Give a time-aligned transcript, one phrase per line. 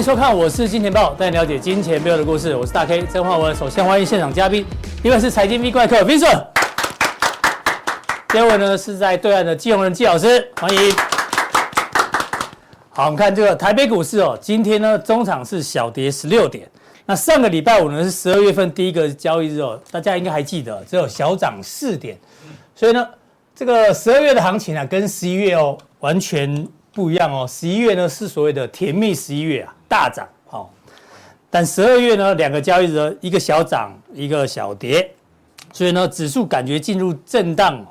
[0.00, 2.56] 迎收看，我是金钱豹，带你了解金钱背后的故事。
[2.56, 3.54] 我是大 K 曾焕文。
[3.54, 4.64] 首先欢迎现场嘉宾，
[5.04, 6.46] 一位是财经 V 怪客 Vincent，
[8.30, 10.94] 第二位呢是在对岸的季鸿仁季老师，欢迎。
[12.88, 16.66] 好，我们看这个台北股市哦，今天呢中场是小跌十六点。
[17.04, 22.18] 那上个礼拜五呢是十二月份第一个交易日哦，大家应该还记得，只有小涨四点。
[22.74, 23.06] 所以呢，
[23.54, 27.46] 这个十二月的行情啊，跟十一月哦完全不一样哦。
[27.46, 29.74] 十一月呢是所谓的甜蜜十一月啊。
[29.90, 30.70] 大涨，好，
[31.50, 35.10] 但十二月呢，两个交易日，一个小涨，一个小跌，
[35.72, 37.84] 所以呢，指数感觉进入震荡。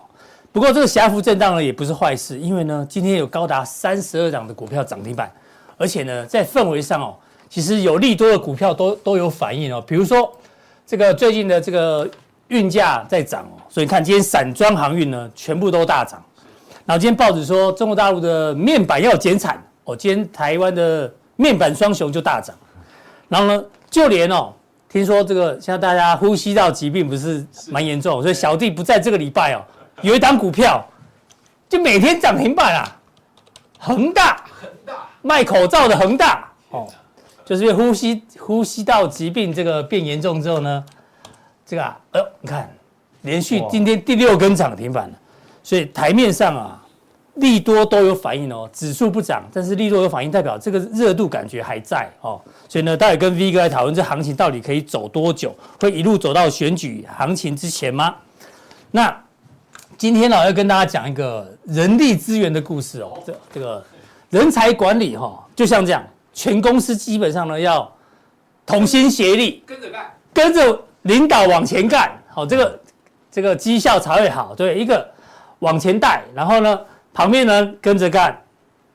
[0.54, 5.30] 不过这个狭幅震荡呢，也不是坏事，因为呢，今天有高达三十二档的股票涨停板，
[5.76, 7.14] 而且呢，在氛围上哦，
[7.50, 9.84] 其实有利多的股票都都有反应哦。
[9.86, 10.32] 比如说
[10.88, 12.10] 这个最近的这个
[12.48, 16.24] 运价在涨哦，所以看今天散装航运呢，全部都大涨。
[16.86, 21.14] 然后今天报纸说中国大陆的面板要减产哦，今天台湾的。
[21.40, 22.54] 面板双雄就大涨，
[23.30, 24.54] 然后呢，就连哦，
[24.90, 29.64] 听说这个现在大家呼吸道疾病不是蛮严重，所以小弟不在这个礼拜哦，
[30.02, 30.86] 有一档股票
[31.70, 32.98] 就每天涨停板啊，
[33.80, 34.44] 恒大，
[35.22, 36.86] 卖口罩的恒大哦，
[37.46, 40.84] 就是因为呼吸呼吸道疾病这个变严重之后呢，
[41.66, 42.70] 这个啊，哎呦，你看
[43.22, 45.16] 连续今天第六根涨停板了，
[45.64, 46.84] 所以台面上啊。
[47.40, 52.40] 利多都有反应哦，指数不涨，但是利多有反应，代表这个热度感觉还在哦。
[52.68, 58.16] 所以呢，待会跟 V 哥来讨论这行情到底可以走多久，会一路走到选举行情之前吗？
[58.92, 59.16] 那
[59.98, 63.22] 今天呢，要跟大家讲一个人力资源的故事哦。
[63.26, 63.84] 这这个
[64.30, 66.04] 人才管理哈，就像这样，
[66.34, 67.92] 全公司基本上呢要
[68.66, 72.80] 同心协力，跟着干，跟着领导往前干，好，这个
[73.32, 74.56] 这个绩效才会好。
[74.56, 75.06] 对，一个
[75.60, 76.80] 往前带，然后呢，
[77.14, 78.40] 旁边呢跟着干，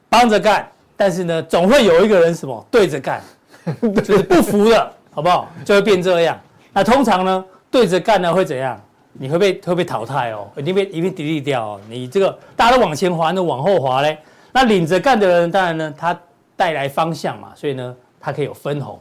[0.09, 3.23] 帮着干，但是呢总会有一个人什么对着干，
[4.05, 5.51] 就是不服的，好不好？
[5.65, 6.39] 就会变这样。
[6.73, 8.81] 那通常呢对着干呢会怎样？
[9.17, 11.81] 你会被会被淘汰哦，一定被一定 delete 掉哦。
[11.89, 14.19] 你这个大家都往前滑，那往后滑嘞。
[14.53, 16.19] 那领着干的人当然呢他
[16.57, 19.01] 带来方向嘛，所以呢他可以有分红。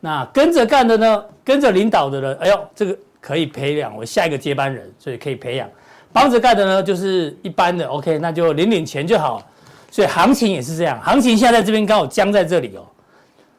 [0.00, 5.68] 那跟着干的呢，跟着领导的人，哎呦这个可以培养为下一个接班人，所以可以培养。
[6.14, 9.42] 帮着干的呢，就是一般的，OK，那就领领钱就好。
[9.90, 12.86] 所以行情也是这样，行情现在在这边刚好僵在这里哦。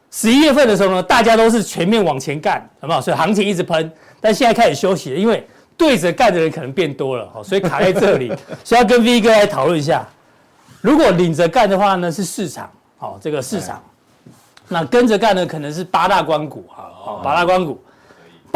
[0.10, 3.02] 十一月份的时候呢，大家都是全面往前干，好不好？
[3.02, 5.46] 所以行情一直喷，但现在开始休息了，因为
[5.76, 8.32] 对着干的人可能变多了，所以卡在这里。
[8.64, 10.08] 所以要跟 V 哥来讨论一下，
[10.80, 13.84] 如果领着干的话呢，是市场，哦，这个市场。
[14.70, 17.78] 那跟着干呢，可能是八大关股，好，八大关股。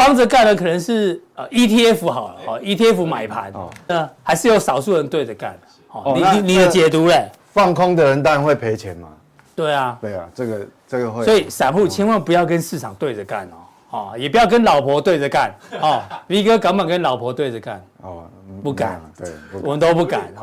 [0.00, 3.52] 帮着干的可能是呃 ETF 好了，哦 ETF 买盘，
[3.86, 5.58] 那还是有少数人对着干，
[5.92, 7.28] 哦，你你你的解读嘞？
[7.52, 9.08] 放空的人当然会赔钱嘛。
[9.54, 11.22] 对啊，对啊，这个这个会。
[11.22, 17.84] 所以散户千万不要跟市场对着干哦，哦，也不要跟老婆对着干， 哦，V 哥敢不敢跟老婆对着干？
[18.02, 18.24] 哦。
[18.64, 19.30] 不敢，对，
[19.62, 20.30] 我们都不敢。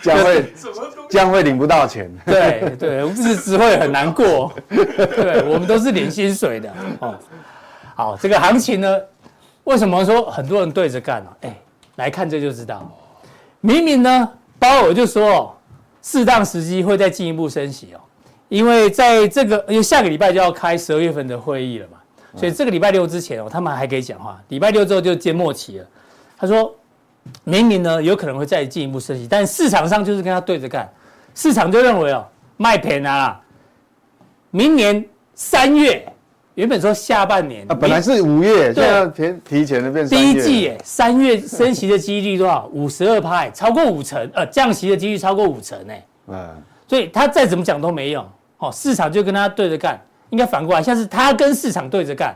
[0.00, 0.54] 这样会
[1.10, 2.10] 这样会领不到钱。
[2.24, 4.50] 对对，日子会很难过。
[4.70, 6.72] 对，我们都是领薪水的。
[7.00, 7.14] 哦，
[7.94, 8.98] 好，这个行情呢，
[9.64, 11.30] 为什么说很多人对着干呢？
[11.42, 11.54] 哎，
[11.96, 12.90] 来看这就知道。
[13.60, 14.28] 明明呢，
[14.58, 15.54] 包尔就说，
[16.00, 18.00] 适当时机会再进一步升息哦，
[18.54, 21.98] 因为在这个因为下个礼拜就要开十二月份的会议了嘛。
[22.36, 24.40] 所以这个礼拜六之前哦，他们还可以讲话。
[24.48, 25.86] 礼拜六之后就见末期了。
[26.38, 26.72] 他说，
[27.42, 30.88] 明年呢有可能会再进一步升息，但市场上就是跟他对着干。
[31.34, 32.24] 市场就认为哦，
[32.56, 33.40] 卖便啊，
[34.52, 35.04] 明年
[35.34, 36.06] 三月
[36.54, 42.70] 原本说下半年，啊，本来是五月，对，提提前的变第一季哎，三月升息的几率多少？
[42.72, 46.06] 五十二派，超过五成，呃，降息的几率超过五成哎。
[46.28, 46.48] 嗯。
[46.86, 48.24] 所以他再怎么讲都没用，
[48.68, 50.00] 哦，市场就跟他对着干。
[50.30, 52.34] 应该反过来，像是他跟市场对着干，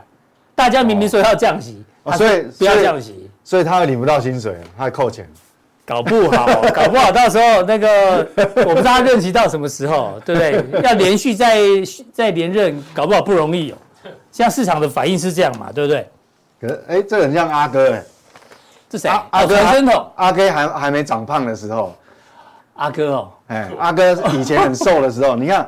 [0.55, 5.27] 大家明明说要降息，哦、所以不要降息，所以，他会领不到薪水，他还扣钱，
[5.85, 10.81] 搞不好， 搞不好到时候那个我不知道他任期到什么时候，对不对？
[10.87, 11.57] 要连续再
[12.13, 13.77] 再连任，搞不好不容易哦。
[14.31, 16.07] 像市场的反应是这样嘛，对不对？
[16.61, 18.03] 可是哎，这个很像阿哥哎，
[18.87, 19.09] 这谁？
[19.31, 19.57] 阿哥
[20.15, 21.93] 阿哥还还没长胖的时候，
[22.75, 25.67] 阿哥哦，哎，阿哥以前很瘦的时候，你看。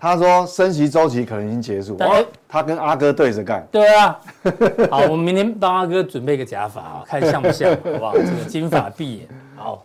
[0.00, 3.66] 他说升息周期可能已经结束，哦，他跟阿哥对着干。
[3.70, 4.18] 对啊，
[4.90, 8.14] 好，我们明天帮阿哥准备个假发，看像不像，好不好？
[8.14, 9.84] 这个金发碧眼，好，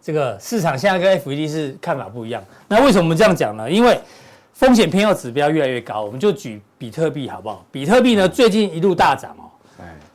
[0.00, 2.40] 这个市场现在跟 FED 是看法不一样。
[2.68, 3.68] 那为什么我们这样讲呢？
[3.68, 4.00] 因为
[4.52, 7.64] 风险偏好指标越来越高，我们就举比特币好不好？
[7.72, 9.50] 比特币呢最近一路大涨哦，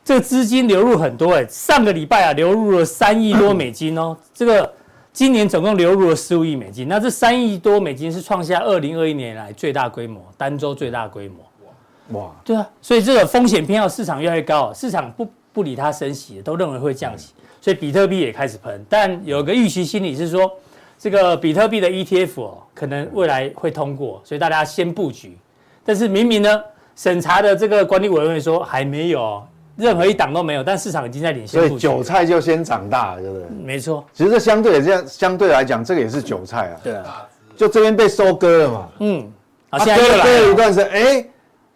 [0.02, 4.72] 这个资金流入很多哎，上个礼拜啊流入了三亿多美金哦，这个
[5.16, 12.20] 今年总共流入了十五亿美金，那这三亿多美金是创下二零二一年来最大规模，单周最大规模。
[12.20, 17.32] 哇，对啊，所以这个风险偏好市场越来越高，市场不不理它升息，都认为会降息，
[17.62, 18.84] 所以比特币也开始喷。
[18.90, 20.52] 但有个预期心理是说，
[20.98, 25.38] 这个比特币的 ETF 哦，可能未来会通过，所以大家先布局。
[25.82, 26.62] 但是明明呢，
[26.94, 29.42] 审查的这个管理委员会说还没有，
[29.76, 31.60] 任何一档都没有，但市场已经在领先。
[31.60, 33.46] 所以韭菜就先长大了，对不对？
[33.64, 34.04] 没错。
[34.12, 36.80] 其实这相对这样，相对来讲，这个也是韭菜啊。
[36.82, 37.26] 对啊。
[37.56, 38.88] 就这边被收割了嘛。
[39.00, 39.32] 嗯。
[39.70, 41.26] 啊，现在又来了一段时间，哎。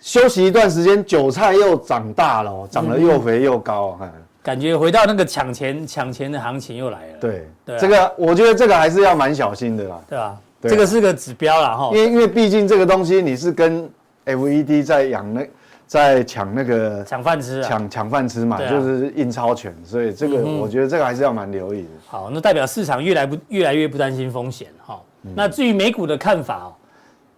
[0.02, 4.10] 休息一段时间，韭菜又长大了，长得又肥又高，嗯、
[4.42, 7.18] 感觉回到那个抢钱抢钱的行情又来了。
[7.20, 10.00] 对，对啊、这个我觉得这个还是要蛮小心的啦。
[10.08, 10.40] 对吧、啊？
[10.58, 11.90] 对啊、这个是个指标啦哈。
[11.92, 13.86] 因为因为毕竟这个东西你是跟
[14.24, 15.46] FED 在养那
[15.90, 21.88] 在抢那个抢饭吃、啊，抢抢饭吃嘛，啊、就是印钞权，所以这个我觉得这个还是要蛮留意的。
[22.06, 25.00] 好，那代表市场越来不越来越不担心风险哈。
[25.24, 26.72] 嗯、那至于美股的看法哦，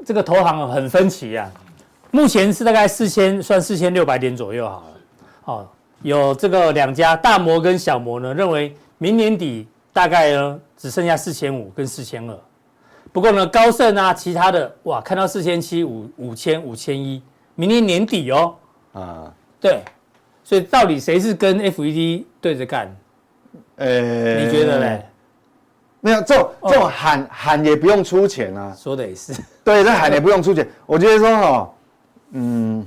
[0.05, 1.51] 这个投行很分歧啊。
[2.11, 4.93] 目前是大概四千，算四千六百点左右好了。
[5.47, 5.67] 哦，
[6.03, 12.39] 有这个两家大摩跟小摩呢，认为明年底大概呢只剩下四千五跟四千二。
[13.15, 17.23] 不过呢，高盛啊，其他的哇，看到四千七、五五千、五千一，
[17.55, 18.55] 明年年底哦。
[18.93, 19.81] 啊，对，
[20.45, 22.95] 所以到底谁是跟 FED 对着干？
[23.77, 25.07] 呃、欸，你觉得嘞？
[26.01, 28.75] 没有，这种这种喊、哦、喊也不用出钱啊。
[28.77, 29.33] 说的也是。
[29.63, 30.69] 对，这喊也不用出钱。
[30.87, 31.71] 我觉得说哈。
[32.33, 32.87] 嗯，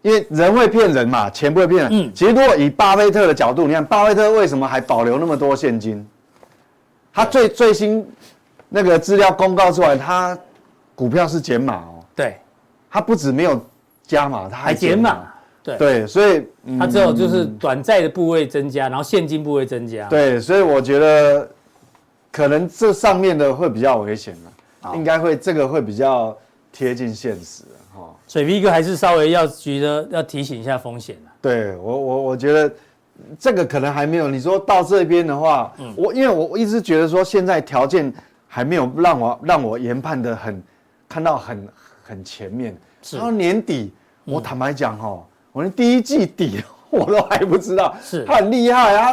[0.00, 1.90] 因为人会骗人嘛，钱不会骗人。
[1.92, 6.06] 嗯，其实如果以巴菲特的角度，你看巴菲特为什么还保留那么多现金？
[7.12, 8.08] 他最最新
[8.68, 10.38] 那个资料公告出来，他
[10.94, 12.01] 股票是减码哦。
[12.92, 13.64] 对，他不止没有
[14.02, 15.24] 加码，他还减码。
[15.64, 16.44] 对对，所以
[16.78, 20.08] 他只有就是短债的部位增加，然后现金部位增加。
[20.08, 21.48] 对，所以我觉得
[22.32, 26.36] 可能这上面的会比较危险了，应该会这个会比较
[26.72, 27.64] 贴近现实。
[28.26, 31.16] 所以 V 哥还是稍微要觉得要提醒一下风险。
[31.40, 32.72] 对我我我觉得
[33.38, 34.28] 这个可能还没有。
[34.28, 38.12] 你说到这边的话，嗯，我因为我一直觉得说现在条件
[38.48, 40.62] 还没有让我让我研判的很
[41.08, 41.68] 看到很
[42.12, 42.76] 很前面。
[43.02, 43.18] 是。
[43.18, 43.92] 到年底，
[44.24, 47.94] 我坦白讲哈，我连第一季底 我都还不知道。
[48.02, 48.24] 是。
[48.24, 49.12] 他很厉害啊，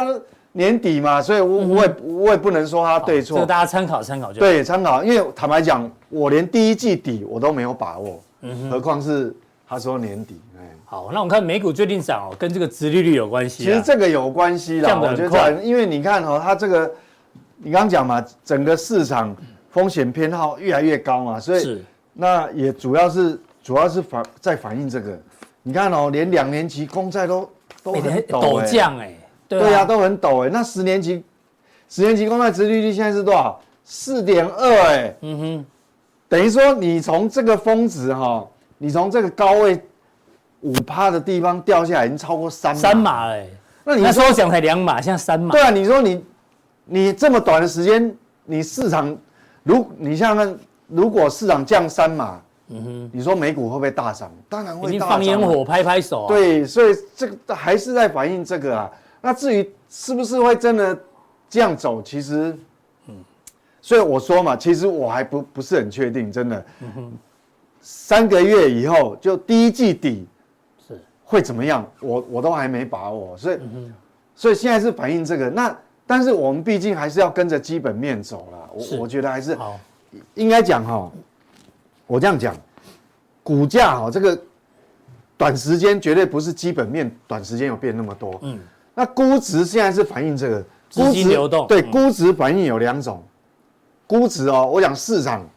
[0.52, 3.36] 年底嘛，所以我我也我也不能说他对错。
[3.36, 4.38] 这个大家参考参考就。
[4.38, 8.20] 对，参考，因为坦白讲，我连第一季底我都没有把握。
[8.42, 9.34] 嗯，何况是
[9.66, 13.64] 他说年底，哎，好，那我们看美股最近涨哦，跟这个殖利率有关系。
[13.64, 16.90] 其实这个有关系啦，我觉得，因为你看哦，它这个，
[17.58, 19.34] 你刚刚讲嘛，整个市场
[19.70, 21.84] 风险偏好越来越高嘛，所以是
[22.20, 25.18] 那也主要是主要是反在反映这个，
[25.62, 27.50] 你看哦，连两年级公债都
[27.82, 29.14] 都很陡降哎，
[29.48, 31.24] 对呀，都很陡哎，那十年级
[31.88, 33.58] 十年级公债殖利率现在是多少？
[33.82, 35.66] 四点二哎，嗯哼。
[36.28, 38.46] 等于说，你从这个峰值哈，
[38.78, 39.82] 你从这个高位
[40.60, 43.44] 五趴的地方掉下来，已经超过三三码了。
[43.82, 45.50] 那你说讲才两码，现在三码。
[45.50, 46.24] 对啊，你说你
[46.84, 49.16] 你这么短的时间，你市场
[49.64, 50.54] 如你像那
[50.90, 54.30] 如果市场降三码，嗯哼，你说美股会不会大涨？
[54.48, 55.08] 当然会大涨。
[55.08, 56.26] 放烟火，拍拍手。
[56.28, 58.90] 对，所以这个还是在反映这个啊。
[59.20, 60.98] 那至于是不是会真的
[61.48, 62.56] 这样走，其实。
[63.82, 66.64] 所以我说嘛，其实我还不不是很确定，真的。
[66.80, 67.12] 嗯哼。
[67.80, 70.28] 三个月以后就第一季底
[70.86, 71.90] 是会怎么样？
[72.00, 73.90] 我我都还没把握，所以、嗯、
[74.36, 75.48] 所以现在是反映这个。
[75.48, 75.74] 那
[76.06, 78.70] 但是我们毕竟还是要跟着基本面走了。
[78.74, 79.80] 我是我觉得还是好，
[80.34, 81.10] 应该讲哈，
[82.06, 82.54] 我这样讲，
[83.42, 84.38] 股价哈这个
[85.36, 88.38] 短时间绝对不是基本面短时间有变那么多。
[88.42, 88.58] 嗯。
[88.94, 93.22] 那估值现在是反映这个资金流动，对，估值反映有两种。
[94.06, 95.48] 估值哦，我讲市场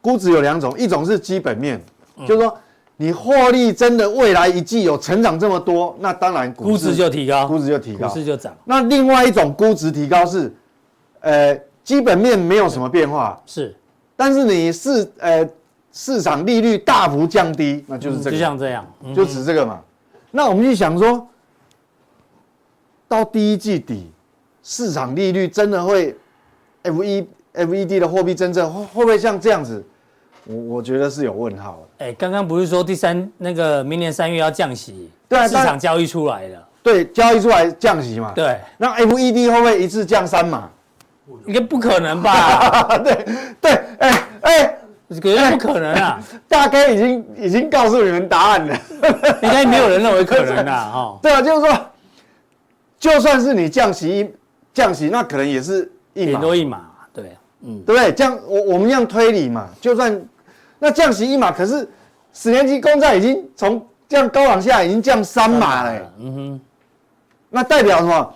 [0.00, 1.82] 估值有两种，一种是基本面，
[2.16, 2.56] 嗯、就是说
[2.96, 8.56] 你获利真的未来一季有成长这么多，那当然估值就提高，估值就提高，估值就涨。
[8.64, 10.54] 那另外一种估值提高是，
[11.18, 13.76] 呃，基本面没有什么变化，是，
[14.16, 15.48] 但是你是呃
[15.92, 19.78] 市场利率大幅降低，那就是这个，就像这样，就指这个嘛。
[20.14, 21.28] 嗯、那我们就想说，
[23.06, 24.10] 到第一季底，
[24.62, 26.16] 市场利率真的会
[26.82, 29.84] ？F E F E D 的货币政策会会不会像这样子？
[30.46, 32.06] 我我觉得是有问号的。
[32.06, 35.10] 哎，刚刚不是说第三那个明年三月要降息？
[35.28, 36.68] 对啊，市场交易出来了。
[36.82, 38.32] 对，交易出来降息嘛。
[38.34, 40.70] 对，那 FED 会不会一次降三码？
[41.46, 42.98] 应该不可能吧？
[43.02, 43.24] 对
[43.60, 44.78] 对，哎哎，
[45.10, 46.20] 绝对不可能啊！
[46.48, 48.76] 大概已经已经告诉你们答案了，
[49.42, 50.90] 应该没有人认为可能啊。
[50.92, 51.18] 哈。
[51.22, 51.86] 对啊，就是说，
[52.98, 54.34] 就算是你降息
[54.72, 56.80] 降息，那可能也是一码多一码，
[57.12, 58.12] 对，嗯，对不对？
[58.12, 60.20] 这样我我们这样推理嘛，就算
[60.78, 61.88] 那降息一码，可是
[62.32, 66.60] 十年期公债已经从这样高往下已经降三码了，嗯哼，
[67.48, 68.34] 那代表什么？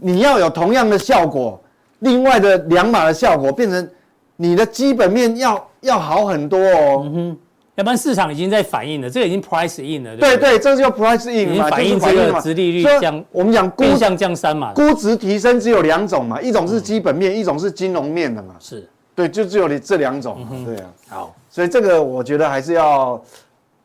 [0.00, 1.61] 你要有同样的效果。
[2.02, 3.88] 另外的两码的效果变成
[4.36, 7.38] 你的基本面要要好很多哦，嗯哼，
[7.76, 23.22] 要不然市场已经在反映了，这个已经 price in 了，对对，这就 price in 嘛，反映这个殖利率降，我们讲估降降三嘛，估值提升只有两种嘛，一种是基本面，一种是金融面的嘛，是，对，就只有你这两种，对啊，好，所以这个我觉得还是要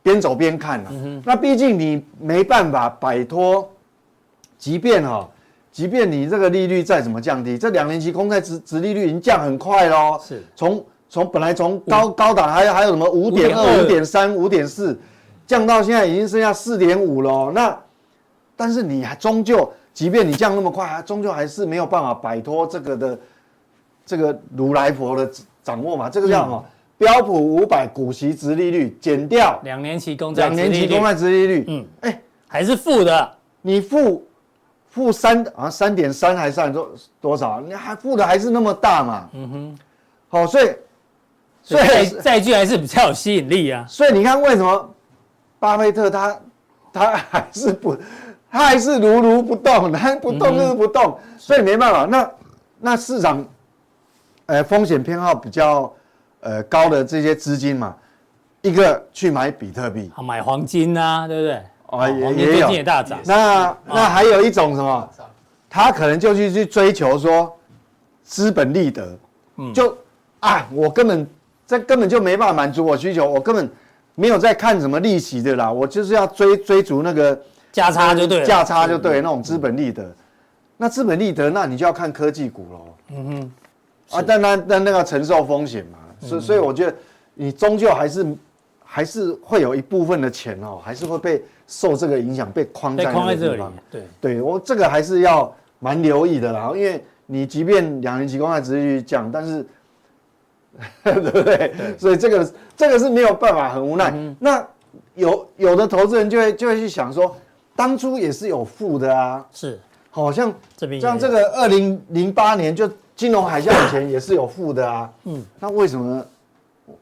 [0.02, 0.92] 边走边看了，
[1.24, 3.70] 那毕竟你没办法摆脱，
[4.58, 5.30] 即便哈。
[5.78, 10.20] 即便你这个利率再怎么降低，这两年期公债殖殖利率已经降很快喽。
[10.20, 15.00] 是，从从本来从高高档还有还有什么五点二、五点三、五点四，
[15.46, 17.52] 降到现在已经剩下四点五了。
[17.52, 17.78] 那，
[18.56, 23.20] 但是你还终究，即便你降那么快，还终究还是没有办法摆脱这个的
[24.04, 25.30] 这个如来佛的
[25.62, 26.10] 掌握嘛。
[26.10, 26.66] 这个叫什么？
[26.98, 33.32] 标普五百股息殖利率减掉两年期公债两年期公债殖利率，嗯，哎，还是负的，
[33.62, 34.27] 你负。
[34.98, 37.62] 负三啊，三点三还算多多少？
[37.62, 39.30] 你还负的还是那么大嘛？
[39.34, 39.80] 嗯哼，
[40.28, 40.76] 好，所以
[41.62, 43.86] 所以债券还是比较有吸引力啊。
[43.88, 44.90] 所以你看为什么
[45.60, 46.40] 巴菲特他
[46.92, 47.96] 他还是不，
[48.50, 52.06] 他还是如如不动，他不动就是不动，嗯、所以没办法。
[52.06, 52.32] 那
[52.80, 53.46] 那市场
[54.48, 55.94] 呃风险偏好比较
[56.40, 57.96] 呃高的这些资金嘛，
[58.64, 61.62] 一个去买比特币，买黄金啊，对不对？
[61.88, 63.20] 哦，也也有，也大涨。
[63.26, 65.10] 那那还有一种什么？
[65.70, 67.54] 他可能就去去追求说
[68.24, 69.18] 资本利得，
[69.58, 69.96] 嗯，就
[70.40, 71.28] 啊，我根本
[71.66, 73.70] 这根本就没办法满足我需求，我根本
[74.16, 77.40] 没有在看什么利息的啦，我就是要追追逐那个
[77.72, 80.10] 价差就对，价差就对，那种资本利得。
[80.78, 82.86] 那资本利得，那你就要看科技股喽。
[83.10, 86.96] 嗯哼，啊，但那但那个承受风险嘛，所以所以我觉得
[87.34, 88.26] 你终究还是
[88.88, 91.44] 还是会有一部分的钱哦，还是会被。
[91.70, 94.02] 受这个影响被框在那个地方，对。
[94.22, 99.68] 对，我这个还是要蛮留意的啦，因为你即便两年期公债殖利率降，但是
[101.04, 101.44] 对不对？
[101.76, 101.98] 对。
[101.98, 104.12] 所以这个这个是没有办法，很无奈。
[104.16, 104.66] 嗯、那
[105.16, 107.36] 有有的投资人就会就会去想说，
[107.76, 109.78] 当初也是有负的啊，是，
[110.10, 116.26] 好像这边像这个二零零八年就金融海啸以前也是有负的啊，嗯，那为什么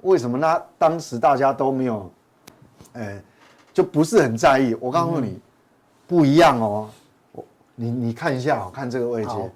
[0.02, 2.12] 为什么那当时大家都没有，
[2.94, 3.22] 呃
[3.74, 4.76] 就不是很在意。
[4.80, 5.42] 我告诉你，嗯、
[6.08, 6.90] 不一样哦。
[7.34, 7.44] 我
[7.76, 9.50] 你你看一下哦，看这个位阶，好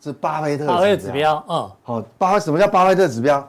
[0.00, 0.74] 是巴菲特指标。
[0.76, 3.48] 巴菲特指标，嗯，好，巴什么叫巴菲特指标？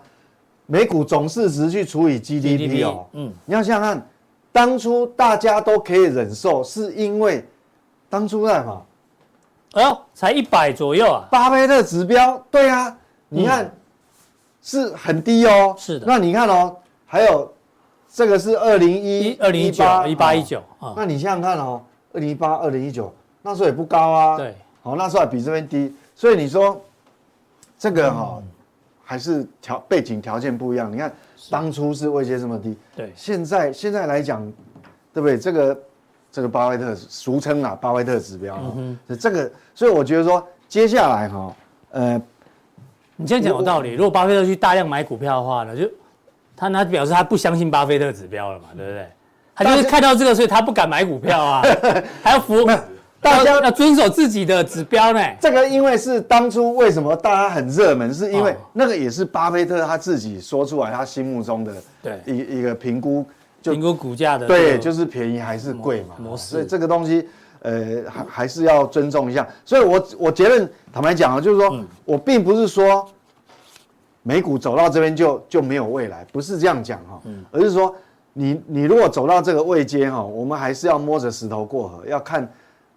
[0.66, 3.06] 每股总市值去除以 GDP 哦。
[3.14, 4.08] 嗯，你要想想看，
[4.52, 7.48] 当初大家都可以忍受，是因为
[8.10, 8.82] 当初在嘛？
[9.74, 11.28] 哎呦，才一百左右啊！
[11.30, 12.98] 巴菲特指标，对啊，
[13.30, 13.72] 你看、嗯、
[14.68, 15.74] 是很低哦。
[15.78, 16.06] 是的。
[16.06, 17.52] 那你看哦，还有。
[18.10, 21.80] 这个是二零一二零一八一八一九啊，那你想想看哦，
[22.14, 26.82] 二零一八二零一九那时候也不高啊，对，好那时候还比这边低，所以你说
[27.78, 28.44] 这个哈、哦、
[29.04, 30.92] 还是条背景条件不一样。
[30.92, 31.14] 你看
[31.52, 34.42] 当初是位阶这么低，对，现在现在来讲，
[35.14, 35.38] 对不对？
[35.38, 35.80] 这个
[36.32, 41.56] 这个巴菲特俗称啊巴菲特指标，嗯哼，这个所以我觉得说接下来哈，
[41.92, 42.22] 呃，
[43.18, 43.92] 你这样讲有道理。
[43.94, 45.90] 如果巴菲特去大量买股票的话呢，就
[46.56, 49.06] 他那表示他不相信巴菲特指标了嘛，对不对？
[49.56, 51.64] 他就是看到这个，所以他不敢买股票啊，
[52.24, 52.64] 还要服
[53.20, 55.20] 大家要遵守自己的指标呢。
[55.42, 63.26] 这个因为是当初为什么大家很热门，是因为那个也是巴菲特他自己说出来他心目中的对一一个评估，
[63.62, 66.44] 就评估股价的对，就是便宜还是贵嘛模式。
[66.52, 67.28] 所以这个东西
[67.68, 69.48] 呃还还是要尊重一下。
[69.66, 73.08] 所以我我结论坦白讲啊，就是说我并不是说。
[74.24, 77.96] 美股走到这边就就没有未来，不是这样讲哈，而是说
[78.34, 82.46] 你你如果走到这个位阶哈，我们还是要摸着石头过河，要看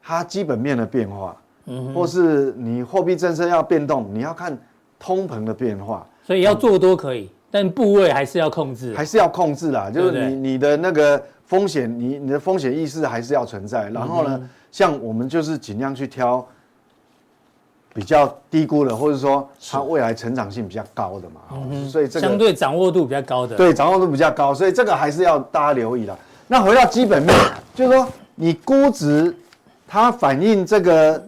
[0.02, 1.36] 它基本面的变化，
[1.66, 4.58] 嗯，或是你货币政策要变动，你要看
[4.98, 16.46] 通膨的变化，所以要做多可以，但部位还是要控制，还是要控制啦，就是你你的那个风险，你你的风险意识还是要存在，然后呢，像我们就是尽量去挑。
[17.92, 26.16] 比较低估的，或者说它未来成长性比较高的嘛，嗯、所以这个相对掌握度比较高的，对，掌握度比较高，所以这个还是要大家留意的。
[26.46, 27.36] 那回到基本面，
[27.74, 29.36] 就是说你估值
[29.88, 31.20] 它反映这个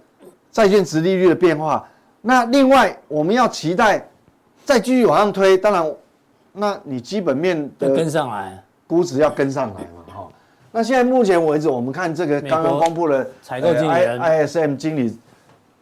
[0.53, 1.85] 债券值利率的变化。
[2.21, 4.09] 那另外我们要期待
[4.65, 5.93] 再继续往上推，当然，
[6.53, 10.29] 那你基本面的跟上来，估值要跟上来嘛，哈。
[10.73, 14.19] 那现在目前为止，我们看这个刚刚公布的采购经理人。
[14.19, 15.17] ISM 经理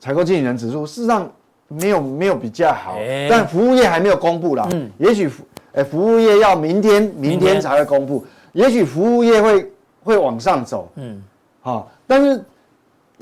[0.01, 1.31] 采购经理人指数，事实上
[1.69, 2.97] 没有没有比较好，
[3.31, 4.69] 但服务业还没有公布啦。
[4.73, 11.23] 嗯，也许服诶服务业要明天明天才会公布，也许服务业会会往上走，嗯，
[11.61, 12.45] 好，但是。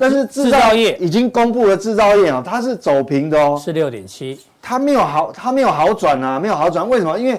[0.01, 0.95] 但是制造业。
[0.97, 7.19] 已经公布了，制造业啊，它是走平的哦，是六点七，它没有好，它没有好转啊，没有好转，为什么？
[7.19, 7.37] 因为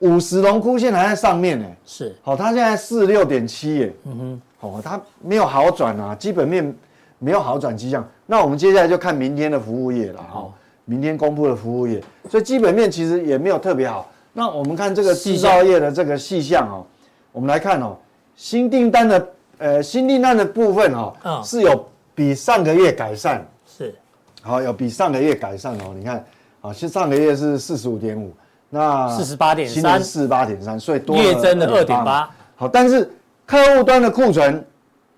[0.00, 6.74] 五十龙枯线还在上面呢，是，好，它现在四六点七耶，嗯哼，哦，它没有好转啊，基本面
[7.18, 10.52] 没有好转迹象，那我们接下来就看明天的服务业了，哈，
[10.84, 16.86] 明天公布的服务业，所以基本面其实也没有特别好，那我们看这个制造业的这个细项哦，
[17.32, 17.96] 我们来看哦，
[18.34, 19.28] 新订单的。
[19.58, 23.94] 呃，新订单的部分哈、哦，嗯、是有比上个月改善，是，
[24.42, 25.94] 好，有比上个月改善哦。
[25.96, 26.22] 你看，
[26.60, 28.34] 啊，其实上个月是四十五点五，
[28.70, 32.28] 那四十八点三，四十八点三，所以多月增的二点八。
[32.56, 33.10] 好，但是
[33.44, 34.66] 客户端的库存，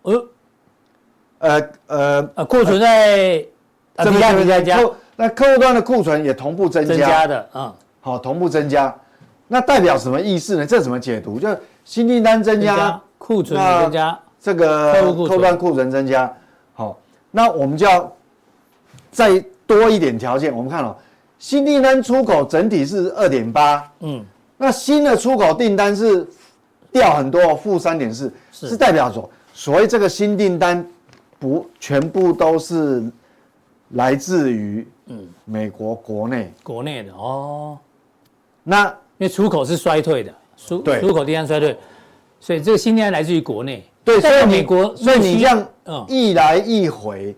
[0.03, 0.29] 呃，
[1.39, 3.45] 呃呃呃，库存在
[3.97, 4.81] 增加增加，
[5.17, 8.95] 那客户端的库存也同步增加，增加的，嗯，好，同步增加，
[9.47, 10.67] 那代表什么意思呢？
[10.67, 11.41] 这怎么解读？
[11.41, 11.49] 就
[11.85, 14.19] 新订单增加，库存增加。
[14.41, 16.33] 这个客户端库存增加，
[16.75, 16.97] 好，
[17.31, 18.13] 那我们就要
[19.11, 20.55] 再多一点条件。
[20.57, 20.97] 我们看哦，
[21.39, 24.25] 新订单出口整体是二点八，嗯，
[24.57, 26.27] 那新的出口订单是
[26.91, 28.77] 掉很多，负三点四，是。
[28.77, 30.85] 代表说，所谓这个新订单
[31.39, 33.05] 不全部都是
[33.91, 35.29] 来自于嗯。
[35.45, 36.53] 美国国内。
[36.63, 37.79] 国内的哦，
[38.65, 41.01] 那因为出口是衰退的，出对。
[41.01, 41.77] 出口订单衰退，
[42.41, 43.89] 所以这个新订单来自于国内。
[44.05, 45.69] 对，所以美国，所以你这样
[46.09, 47.37] 一来一回，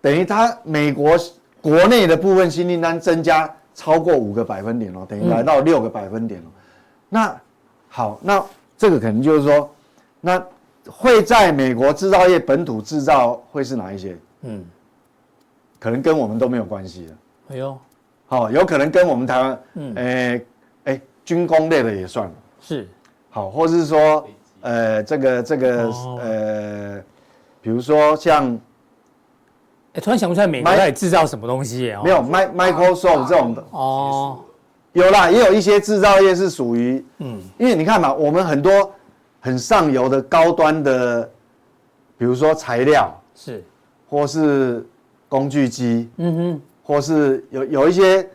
[0.00, 1.16] 等于它美国
[1.66, 6.48] 国内的部分新订单增加超过五个百分点哦，等于来到六个百分点哦。
[7.08, 7.36] 那
[7.88, 8.40] 好，那
[8.78, 9.68] 这个可能就是说，
[10.20, 10.40] 那
[10.88, 14.16] 会在美国制造业本土制造会是哪一些？
[14.42, 14.64] 嗯，
[15.80, 17.12] 可能跟我们都没有关系的。
[17.48, 17.76] 哎呦，
[18.28, 20.40] 好，有可能跟我们台湾，嗯，哎
[20.84, 22.32] 哎，军工类的也算了。
[22.60, 22.88] 是，
[23.28, 24.24] 好，或者是说。
[24.62, 27.00] 呃，这个这个、哦、呃，
[27.60, 28.58] 比如说像，
[29.96, 32.02] 哎，突然想不出来美国在制造什么东西哦。
[32.04, 33.64] 没有，Microsoft 这种的。
[33.70, 34.38] 哦，
[34.92, 38.92] 有啦，也有一些制造业是属于嗯，因为你看嘛，我们很多
[39.40, 41.28] 很上游的高端的，
[42.18, 43.64] 比如说材料是，
[44.08, 44.86] 或是
[45.28, 48.28] 工具机，嗯哼，或是有有一些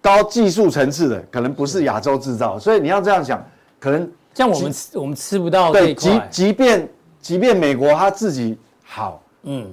[0.00, 3.44] 高技术层次的，可能不是亚洲制造，所以你要这样想，
[3.80, 4.08] 可能。
[4.34, 6.88] 像我们吃我们吃不到对，即即便
[7.20, 9.66] 即便美国他自己好，嗯，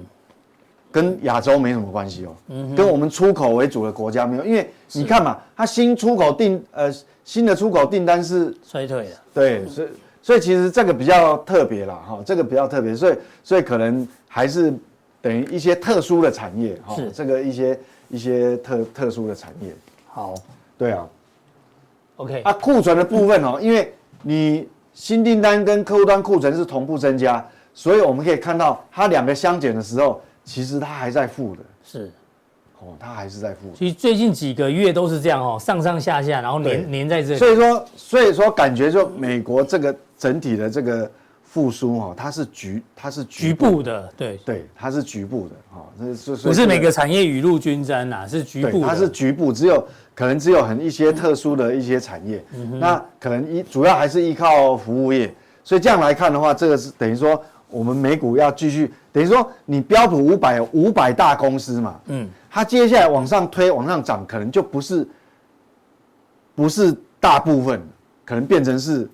[0.96, 6.90] 跟亚洲没什么关系哦，嗯，跟我们出口为主的国家没有，因为你看嘛，它新出口订呃
[7.22, 9.88] 新的出口订单是衰退的，对，所以
[10.22, 14.72] 所以其实这个比较特别啦哈，这个比较特别，所以所以可能还是
[15.20, 17.78] 等于一些特殊的产业哈，是这个一些
[18.08, 19.74] 一些特特殊的产业，
[20.08, 20.34] 好，
[20.78, 21.06] 对啊
[22.16, 23.92] ，OK，啊库存的部分哦，因为。
[24.22, 31.60] 你新订单跟客户端库存是同步增加，所以我们可以看到它两个相减的时候，其实它还在负的。
[31.84, 32.10] 是，
[32.80, 33.70] 哦，它还是在负。
[33.74, 37.38] 其实最近几个月都是这样哦，上上下下，然后连连在这里。
[37.38, 41.10] 所以说，所以说感觉就美国这个整体的这个
[41.42, 48.26] 复苏哦，它是局，它是局部的，对对，它是局部的哈，那是不是每个产业雨露均沾呐？
[48.26, 49.86] 是局部，它是局部，只有。
[50.16, 55.30] 可能只有很一些特殊的一些产业，嗯、那可能依主要还是依靠服务业，
[55.62, 57.38] 所以这样来看的话，这个是等于说
[57.70, 65.08] 我们美股要继续，等于说你标普五百五百大公司嘛，嗯，它接下来往上推往上涨，可能就不是
[66.54, 67.82] 不是大部分，
[68.24, 69.08] 可能变成是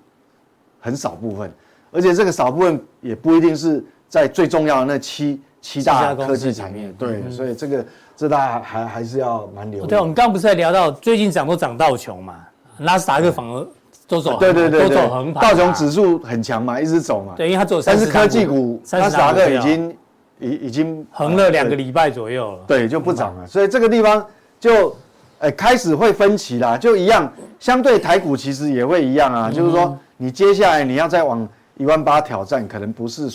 [0.81, 1.53] 很少部分，
[1.91, 7.85] 而且这个少部分也不一定是在最重要的那七七大科技产业，对，嗯、所以这个。
[8.15, 9.87] 这大家还还是要蛮留意。
[9.89, 12.47] 对，我们刚刚不是在聊到最近涨都涨到穷嘛，
[12.79, 13.67] 纳斯达克反而
[14.09, 15.43] 都走，对对对，都走横盘。
[15.43, 17.35] 道琼指数很强嘛，一直走嘛。
[17.37, 17.81] 对，因为它走。
[17.83, 19.97] 但是科技股，三十达克已经
[20.39, 22.59] 已已经横了两个礼拜左右了。
[22.67, 23.47] 对，就不涨了。
[23.47, 24.27] 所以这个地方
[24.61, 24.95] 就，
[25.39, 33.31] 哎，开始会分歧啦，就一样，相对台股其实也会一样啊，就是说你接下来你要再往一万八挑战，可能不是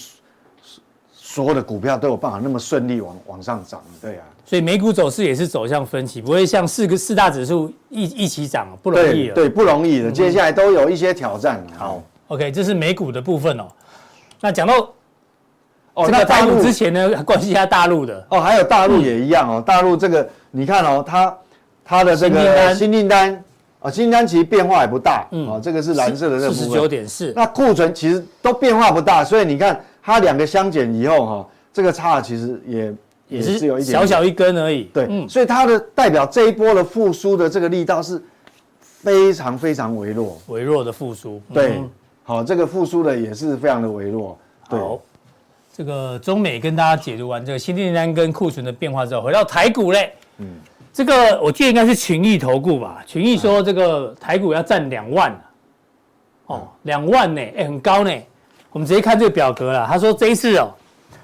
[1.13, 4.23] 所有的股票都有办法那么顺利往往上涨，对啊。
[4.47, 9.27] 所以美股走势也是走向分歧，不会像四个四大指数一一起涨，不容易。
[9.31, 10.09] 对，不容易的。
[10.09, 11.61] 接下来都有一些挑战。
[11.77, 13.67] 好，，OK，这是美股的部分哦。
[14.39, 14.89] 那讲到
[15.95, 18.25] 哦，这个台股之前呢，关系一下大陆的。
[18.29, 19.61] 哦，还有大陆也一样哦。
[19.61, 21.37] 大陆这个你看哦，它
[21.83, 23.43] 它的这个新订单
[23.81, 25.27] 啊，新订单其实变化也不大。
[25.31, 26.63] 嗯，哦，这个是蓝色的这个部分。
[26.63, 27.33] 四十九点四。
[27.35, 32.93] 那库存其实都变化不大，所以你看它两个相减以后哈，这个差其实也
[33.27, 34.83] 也是有一点小小一根而已。
[34.93, 38.21] 对，所以它的代表这一波的复苏的这个力道是
[38.79, 41.41] 非常非常微弱，微弱的复苏。
[41.53, 41.81] 对，
[42.23, 44.37] 好，这个复苏的也是非常的微弱。
[44.69, 44.99] 好。
[45.75, 50.11] 这个中美跟大家解读完这个新订单跟库存的变化之后，回到台股嘞。
[50.39, 50.47] 嗯，
[50.91, 53.03] 这个我记得应该是群益投顾吧？
[53.05, 55.39] 群益说这个台股要占两万
[56.47, 58.11] 哦，两万呢，哎，很高呢。
[58.71, 59.85] 我们直接看这个表格了。
[59.85, 60.73] 他说这一次哦，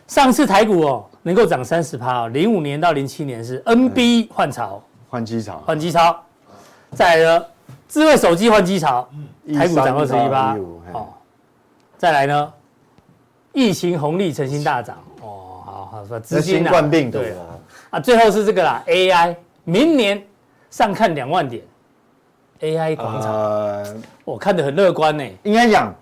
[0.06, 6.22] 上次台股哦能够涨三十趴，零五年到零七年是 NB 换潮，换机潮，换机潮。
[6.92, 7.46] 再来呢，
[7.88, 9.10] 智慧手机换机潮，
[9.56, 10.56] 台股涨二十一趴。
[10.92, 11.08] 哦，
[11.98, 12.54] 再来呢？
[13.54, 14.98] 疫情红利，成心大涨。
[15.22, 17.34] 哦，好好说资金新冠病毒对。
[17.90, 20.22] 啊，最后是这个啦，AI 明年
[20.70, 21.64] 上看两万点
[22.60, 25.24] ，AI 广场，呃、我看得很乐观呢。
[25.44, 25.96] 应该讲，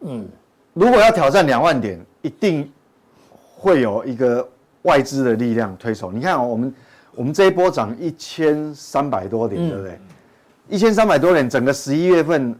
[0.00, 0.26] 嗯，
[0.72, 2.72] 如果要挑战两万点，一定
[3.56, 4.48] 会有一个
[4.84, 6.10] 外资的力量推手。
[6.10, 6.74] 你看、哦、我们
[7.14, 9.98] 我们这一波涨一千三百多点，嗯、对不对？
[10.70, 12.58] 一千三百多点，整个十一月份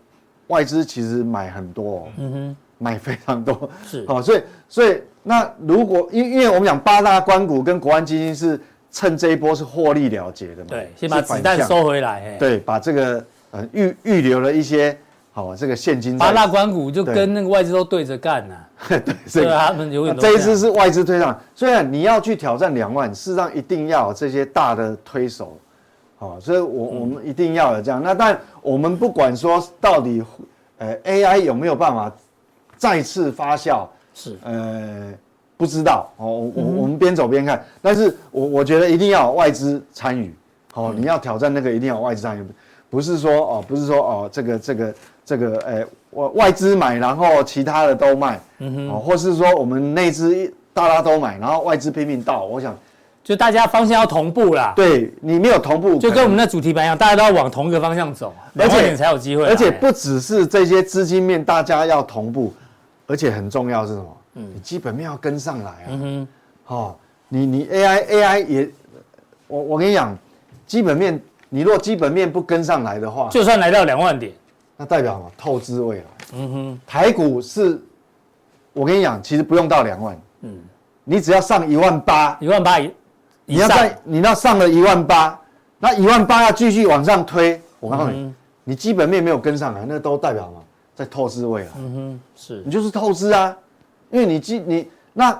[0.48, 2.56] 外资其实买很多、哦，嗯哼。
[2.76, 8.60] 买非常多，是好，所以所以那如果因因为我们讲八大关股跟国安基金是
[8.90, 14.94] 趁这一波是获利了结的嘛，对，先把子弹收回来，对，把这个呃预预留了一些
[15.35, 16.16] 好这个现金。
[16.16, 18.55] 八大关股就跟那个外资都对着干呢，
[18.88, 25.59] 对，所以他们永远这一次是外资推上，虽然你要去挑战两万，事实上一定要有这些大的推手，
[26.16, 28.01] 好，所以我我们一定要有这样。
[28.03, 30.23] 那但我们不管说到底，
[30.79, 32.11] 呃，AI 有没有办法？
[32.77, 34.38] 再次发酵是。
[34.42, 35.12] 呃
[35.57, 40.35] 不知道哦，我我们边走边看，但是我我觉得一定要有外资参与，
[40.75, 42.44] 哦，你要挑战那个一定要有外资参与，
[42.94, 52.76] 不是说哦不是说哦这个这个这个呃外外资买然后其他的都卖，嗯哼，哦或是说我们内资大家都买，然后外资拼命倒，我想
[53.24, 62.52] 就大家方向要同步啦，对你没有同步，就跟我们的主题板一样，大家都要往同一个方向走，而且才有机会，而且不只是这些资金面大家要同步。
[63.07, 64.16] 而且很重要是什么？
[64.37, 65.88] 嗯，你基本面要跟上来啊。
[65.90, 66.96] 嗯哼，哦，
[67.28, 68.70] 你你 AI AI 也，
[69.46, 70.16] 我我跟你讲，
[70.66, 74.33] 基本面你若基本面不跟上来的话，就算来到两万点，
[74.76, 75.30] 那代表什么？
[75.37, 76.04] 透支未来。
[76.35, 77.80] 嗯哼，台股是，
[78.72, 80.18] 我跟你讲，其实不用到两万。
[80.42, 80.59] 嗯，
[81.04, 82.92] 你只要上一万八，一万八以，
[83.44, 85.38] 你要在你要上了一万八，
[85.78, 90.64] 那一万八要继续往上推，我告诉你，嗯、你基本面没有跟上来，那都代表什么？
[90.94, 93.57] 在透支未来，嗯哼，是你就是透支啊，
[94.11, 95.37] 因为你基你那，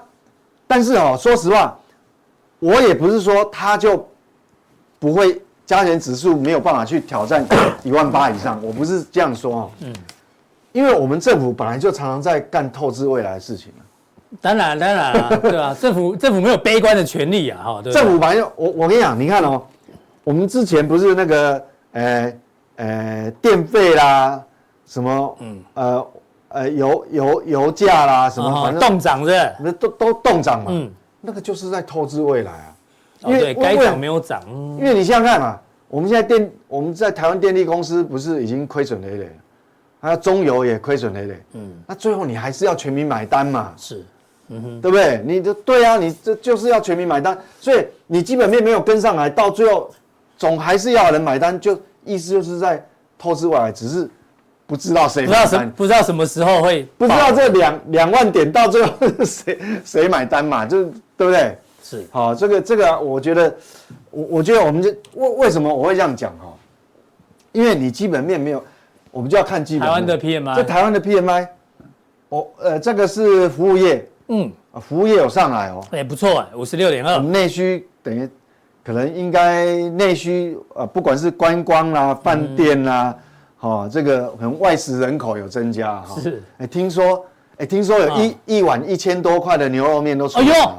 [0.67, 1.79] 但是哦，说实话，
[2.59, 4.05] 我也不是说他就
[4.99, 7.46] 不会加权指数没有办法去挑战
[7.83, 9.92] 一万八以上，我不是这样说哦，嗯，
[10.72, 13.85] 因为我们政府本来就常常在干透支未来的事情嘛，
[14.40, 15.77] 当然当然啊，对吧？
[15.81, 19.62] 政府政府没有悲观的权利啊，哈，政府反正我我跟你讲，你看哦，
[20.22, 22.33] 我们之前不是那个呃
[22.77, 24.42] 呃电费啦。
[24.87, 25.37] 什么？
[25.40, 26.07] 嗯，呃，
[26.48, 30.66] 呃，油油油价啦，什么，反正动涨的，那都都动涨嘛。
[30.68, 32.74] 嗯，那个就是在透支未来啊。
[33.27, 34.43] 因为该涨没有涨。
[34.79, 39.33] 因为你想想看嘛，我们现在电，我们在台湾电力公司不是已经亏损累累了，
[40.01, 41.43] 还有中油也亏损累累。
[41.53, 43.73] 嗯，那最后你还是要全民买单嘛？
[43.77, 44.05] 是，
[44.49, 45.23] 嗯哼，对不对？
[45.25, 49.91] 你的对啊，你这就是要全民买单，所以你基本面没有跟上来，到最后
[50.37, 52.85] 总还是要人买单，就意思就是在
[53.19, 54.09] 透支未来，只是。
[54.67, 60.65] 不知道谁不知道什不知道什么时候会不知道这两两万点到最后谁谁买单嘛？
[60.65, 60.85] 就
[61.19, 61.59] 对不对？
[61.85, 63.55] 是好，这个这个，我觉得
[64.11, 66.51] 我我觉得我们这为为什么我会这样讲哈？
[67.53, 68.64] 因为你基本面没有，
[69.11, 69.94] 我们就要看基本面。
[69.94, 71.49] 台湾的 PMI，这台湾的 PMI，
[72.31, 77.16] 我呃这个是服务业，嗯啊服务业有上来哦，也不错哎，五十六点二。
[77.16, 78.27] 我们内需等于
[78.83, 83.14] 可能应该内需呃不管是观光啦、饭店啦。
[83.61, 86.20] 哦，这个可能外食人口有增加哈。
[86.20, 87.25] 是，哎，听说，
[87.57, 90.53] 哎，听说有一一碗一千多块的牛肉面都出来了。
[90.53, 90.77] 哎呦，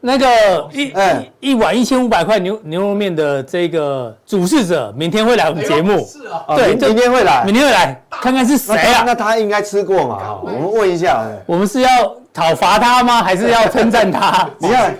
[0.00, 0.26] 那个
[0.72, 6.06] 一哎一碗一千五百块牛牛肉面的这个主事者，明天会来我们节目。
[6.06, 6.44] 是啊。
[6.56, 9.02] 对，明天会来，明天会来，看看是谁啊？
[9.06, 10.38] 那他应该吃过嘛？
[10.42, 11.26] 我们问一下。
[11.46, 11.88] 我们是要
[12.32, 13.22] 讨伐他吗？
[13.22, 14.48] 还是要称赞他？
[14.58, 14.94] 你看，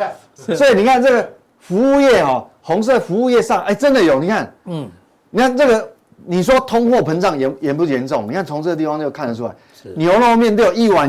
[0.57, 1.29] 所以你看这个
[1.61, 4.89] 服务业哦，红色服务业上，哎，真的有，你看，嗯，
[5.31, 5.89] 你看这个。
[6.29, 8.27] 你说通货膨胀严严不严重？
[8.29, 9.53] 你看从这个地方就看得出来，
[9.95, 11.09] 牛肉面都有一碗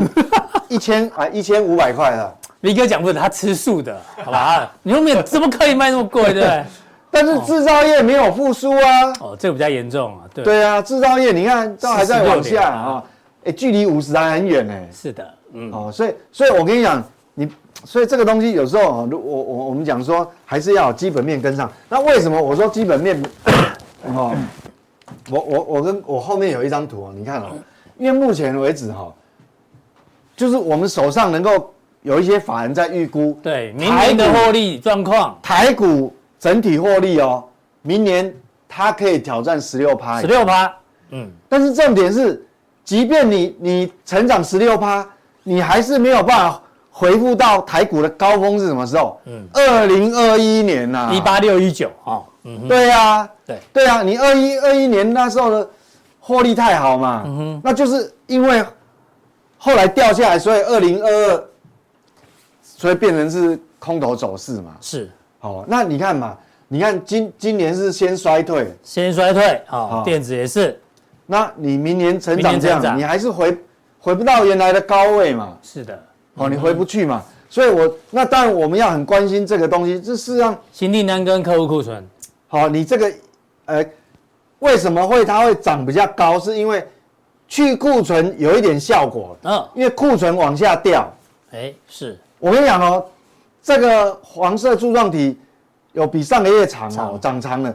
[0.68, 2.32] 一千啊一千五百块了。
[2.60, 4.70] V 哥讲不是他吃素的，好吧？
[4.82, 6.64] 你后面怎么可以卖那么贵，对不对？
[7.10, 9.12] 但是制造业没有复苏啊。
[9.20, 10.24] 哦，这个比较严重啊。
[10.34, 13.04] 对对啊，制造业你看都还在往下啊，
[13.44, 14.74] 哎，距离五十还很远呢。
[14.92, 15.70] 是的，嗯。
[15.72, 17.02] 哦，所以所以我跟你讲，
[17.34, 17.48] 你
[17.84, 21.70] 所以这个东西有时候啊，我我我们讲说还是要基本面跟上。
[21.88, 23.22] 那为什么我说基本面？
[24.14, 24.34] 哦，
[25.30, 27.46] 我我我跟我后面有一张图啊，你看哦，
[27.96, 29.12] 因为目前为止哈，
[30.36, 31.72] 就是我们手上能够
[32.08, 37.44] 有一些法人在预估，对明年的获利状况，台股整体获利哦，
[37.82, 38.34] 明年
[38.66, 40.72] 它可以挑战十六趴，十六趴，
[41.10, 42.42] 嗯，但是重点是，
[42.82, 45.06] 即便你你成长十六趴，
[45.42, 49.20] 你还是没有办法回复到台股的高峰是什么时候？
[49.26, 53.28] 嗯，二零二一年呐，一八六一九啊，嗯，对呀。
[53.46, 53.58] 对。
[53.70, 55.68] 对啊，你二一二一年那时候的
[56.20, 58.64] 获利太好嘛，嗯哼，那就是因为
[59.58, 61.44] 后来掉下来，所以二零二二，
[62.78, 64.76] 所以变成是空头走势嘛。
[64.80, 65.10] 是，
[65.40, 66.38] 好，那你看嘛，
[66.68, 70.80] 你看今今年是先衰退，先衰退，好，电子也是，
[71.26, 73.58] 那你明年成长这样，你还是回
[73.98, 75.58] 回不到原来的高位嘛。
[75.62, 76.02] 是的，
[76.34, 82.02] 哦，你回不去嘛，所以我那当然我们要很关心这个东西，这事实上新订单跟客户库存，
[82.46, 83.12] 好，你这个。
[83.70, 83.84] 呃，
[84.60, 86.40] 为什么会它会涨比较高？
[86.40, 86.82] 是因为
[87.46, 89.36] 去库存有一点效果。
[89.42, 91.06] 嗯，因为库存往下掉。
[91.50, 93.04] 哎，是我跟你讲哦，
[93.62, 95.38] 这个黄色柱状体
[95.92, 97.74] 有比上个月长哦，长长了，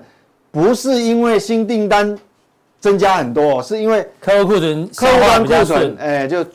[0.52, 2.17] 不是因为新订单
[2.80, 6.45] 增加很多，是因为客户库存、客户端库存，哎，就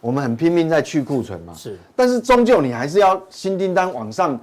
[0.00, 1.52] 我们很拼命在去库存嘛。
[1.54, 4.38] 是，但是终究你还是要新订单往上，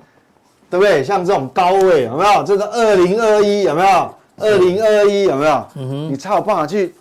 [0.69, 1.03] 对不对？
[1.03, 2.43] 像这种高位有没有？
[2.43, 4.13] 这个二零二一有没有？
[4.37, 5.67] 二零二一有没有？
[5.75, 6.93] 嗯哼，你才有办法去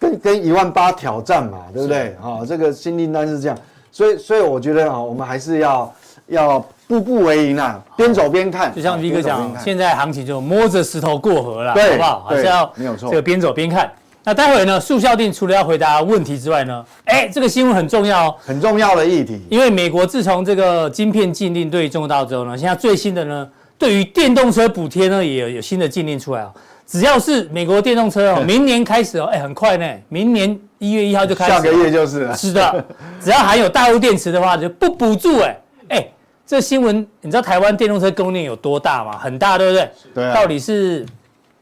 [0.00, 2.16] 跟跟一万八挑战嘛，对不对？
[2.20, 3.56] 啊，这个新订单是这样，
[4.00, 5.94] 所以所以我觉得啊，我们还是要
[6.28, 6.58] 要
[6.88, 8.74] 步步为营啊，边走边看。
[8.74, 12.24] 就像 V 哥讲，现在行情就摸着石头过河了，对，好不好？
[12.30, 13.92] 还是要没有错，这个边走边看。
[14.24, 19.38] 那待会呢，速效定除了要回答问题之外呢，哎，这个新闻很重要哦，很重要的议题。
[19.50, 23.46] 因为美国自从这个晶片禁令对中国大陆之后呢，现在最新的呢。
[23.76, 26.52] 对于电动车补贴呢，也有有新的禁令出来哦。
[26.86, 31.50] 只要是美国电动车哦，明年开始哦，哎，很快呢，明年一月一号就开始。
[31.52, 32.36] 下个月就是了。
[32.36, 32.84] 是的，
[33.22, 35.56] 只要含有大陆电池的话，就不补助哎
[35.90, 36.08] 哎。
[36.44, 39.16] 这新闻你知道台湾电动车供应链有多大吗？
[39.16, 39.90] 很大，对不对？
[40.12, 40.34] 对啊。
[40.34, 41.06] 到底是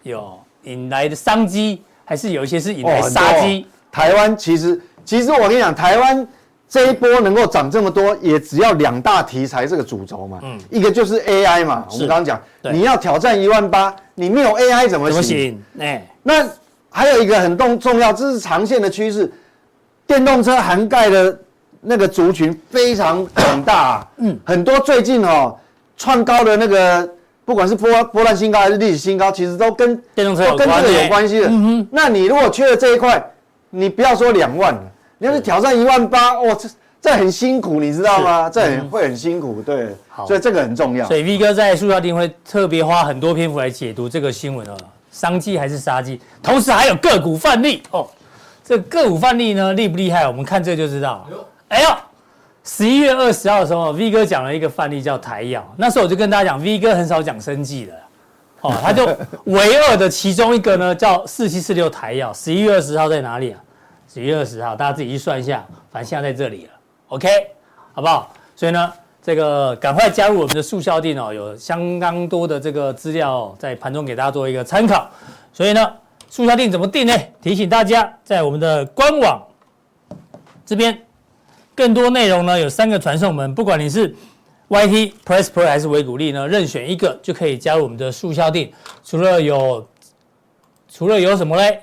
[0.03, 3.67] 有引来的商机，还是有一些是引来杀机？
[3.93, 6.27] 台湾其实，其实我跟你讲，台湾。
[6.71, 12.39] 这一波能够涨这么多，也只要两大题材这个主轴嘛，嗯，一个就是 AI 嘛，我们刚刚讲，
[12.71, 15.59] 你要挑战一万八，你没有 AI 怎么行？
[15.79, 16.47] 哎，那
[16.91, 19.31] 还有一个很重重要，这是长线的趋势，
[20.07, 21.39] 电动车涵盖的
[21.81, 25.57] 那个族群非常广大，嗯，很多最近哦
[25.97, 27.09] 创高的那个，
[27.45, 33.25] 不管是波波段新高还是历史新高，其实都跟电动车有跟这个有关系的，嗯哼，那你如果缺了这一块，
[33.71, 34.83] 你不要说两万了。
[35.21, 36.69] 你要是挑战一万八，哇，这
[37.01, 38.49] 这很辛苦，你知道吗？
[38.49, 41.05] 这很会很辛苦，对，好，所以这个很重要。
[41.09, 44.77] 所以 V 哥在速效定会特别花很多篇幅来解读这个新闻哦，
[45.19, 48.07] 商机还是杀机，同时还有个股范例哦。
[48.63, 50.29] 这个个股范例呢厉不厉害？
[50.29, 51.27] 我们看这个就知道。
[51.67, 51.89] 哎呦，
[52.63, 57.93] 十一月二十号的时候，V 哥讲了一个范例叫台药，那时候我就跟大家讲，V 哥很少讲生计的，
[58.61, 59.05] 哦，他就
[59.45, 63.61] 唯二的其中一个呢叫四七四六台药，十一月二十号在哪里啊？
[64.07, 66.73] 十一月二十号，大家自己去算一下，反正现在在这里了
[67.09, 67.29] ，OK，
[67.93, 68.33] 好不好？
[68.55, 68.93] 所以呢，
[69.29, 75.07] 这个赶快加入我们的速效定哦，有相当多的这个资料哦，在盘中给大家做一个参考。
[75.53, 75.93] 所以呢，
[76.31, 77.13] 速效定怎么定呢？
[77.43, 79.47] 提醒大家，在我们的官网
[80.65, 80.99] 这边，
[81.75, 84.17] 更多内容呢有三个传送门，不管你是
[84.71, 88.73] YT、Press Play 还是维股利呢，任选一个就可以加入我们的速效定。
[89.05, 89.87] 除了有，
[90.91, 91.83] 除了有什么嘞？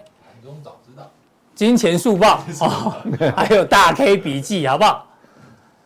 [1.53, 2.95] 金钱速报哦，
[3.38, 5.08] 还有大 K 笔记，好不好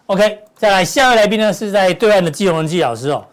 [0.10, 3.24] ？OK，再来下一位来宾呢，是在对岸的季宏仁季老师哦。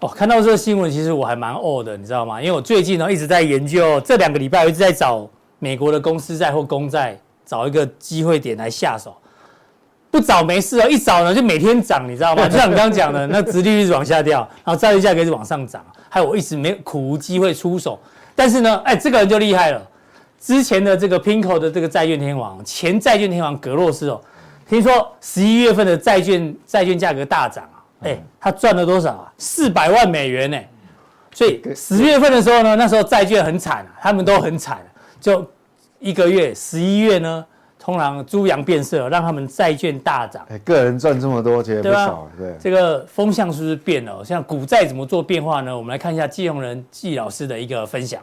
[0.00, 2.40] 哦，看到这个新闻，其实我还蛮饿的，你知道吗？
[2.40, 9.14] 因为我最近呢一直在研究，这两个礼拜我一直在找美国的公司债或公债，找一个机会点来下手。
[10.10, 12.48] 不找没事哦，一找呢就每天涨，你知道吗？
[12.48, 17.98] 就像你刚刚讲的，那殖利率一直往下掉，然后债券价格一直往上涨，还有我一直没苦无机会出手。
[18.34, 19.82] 但是呢，哎，这个人就厉害了。
[20.40, 24.20] 之前的这个 Pinko 的这个债券天王，前债券天王格洛斯哦，
[24.68, 29.32] 听说十一月份的债券债券价格大涨啊，哎，他赚了多少啊？
[29.38, 30.58] 四百万美元呢。
[31.32, 34.80] 所以十月份的时候呢，那时候债券很惨啊，他们都很惨，
[35.20, 35.46] 就
[35.98, 37.44] 一个月十一月呢，
[37.78, 40.44] 通常猪羊变色，让他们债券大涨。
[40.48, 42.26] 哎，个人赚这么多，其实不少。
[42.38, 44.24] 对，这个风向是不是变了？
[44.24, 45.76] 像股债怎么做变化呢？
[45.76, 48.20] 我们来看一下季宏仁季老师的一个分享。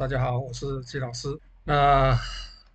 [0.00, 1.28] 大家好，我是季老师。
[1.62, 2.16] 那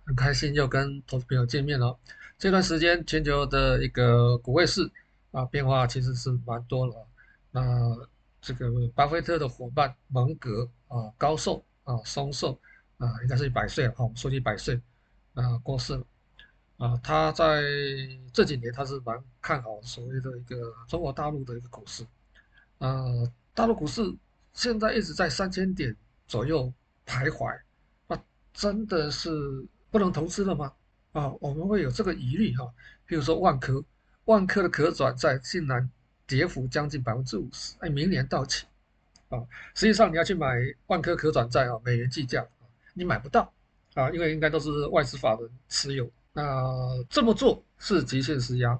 [0.04, 1.98] 很开心又跟投资朋友见面了。
[2.38, 4.88] 这段时间全球的一个股汇市
[5.32, 6.94] 啊变化其实是蛮多了。
[7.50, 7.96] 那
[8.40, 12.56] 这个巴菲特的伙伴蒙格啊高寿啊松寿
[12.98, 14.80] 啊应该是一百岁了哈，我们说一百岁
[15.34, 16.06] 啊过世了
[16.76, 16.96] 啊。
[17.02, 17.60] 他在
[18.32, 22.06] 这几年他是蛮看好所谓的一个中国大陆的一个股市
[22.78, 23.04] 啊，
[23.52, 24.14] 大陆股市
[24.52, 25.92] 现在一直在三千点。
[26.28, 26.72] 左右
[27.06, 27.58] 徘徊，
[28.08, 28.20] 那
[28.52, 29.30] 真的是
[29.90, 30.72] 不能投资了吗？
[31.12, 32.70] 啊，我们会有这个疑虑哈。
[33.06, 33.82] 比如说万科，
[34.24, 35.88] 万科的可转债竟然
[36.26, 38.66] 跌幅将近百分之五十，哎，明年到期
[39.28, 39.38] 啊。
[39.74, 40.56] 实际上你要去买
[40.88, 42.44] 万科可转债啊，美元计价，
[42.92, 43.50] 你买不到
[43.94, 46.10] 啊，因为应该都是外资法人持有。
[46.32, 48.78] 那这么做是极限施压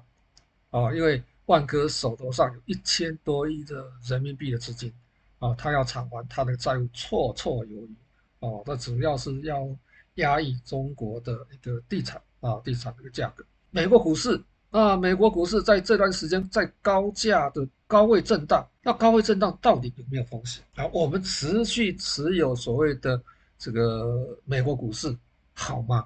[0.69, 4.93] 啊，因为万科手头上有一千多亿的人民币的资金。
[5.39, 7.95] 啊，他要偿还他的债务绰绰有余，
[8.39, 9.67] 哦，那主要是要
[10.15, 13.43] 压抑中国的一个地产啊，地产的一个价格。
[13.71, 20.85] 美国股市啊，美国股市在这段时间在高价的高位震荡，那高位震荡到底有没有风险啊？
[20.93, 23.21] 我们持续持有所谓的
[23.57, 25.15] 这个美国股市
[25.53, 26.05] 好吗？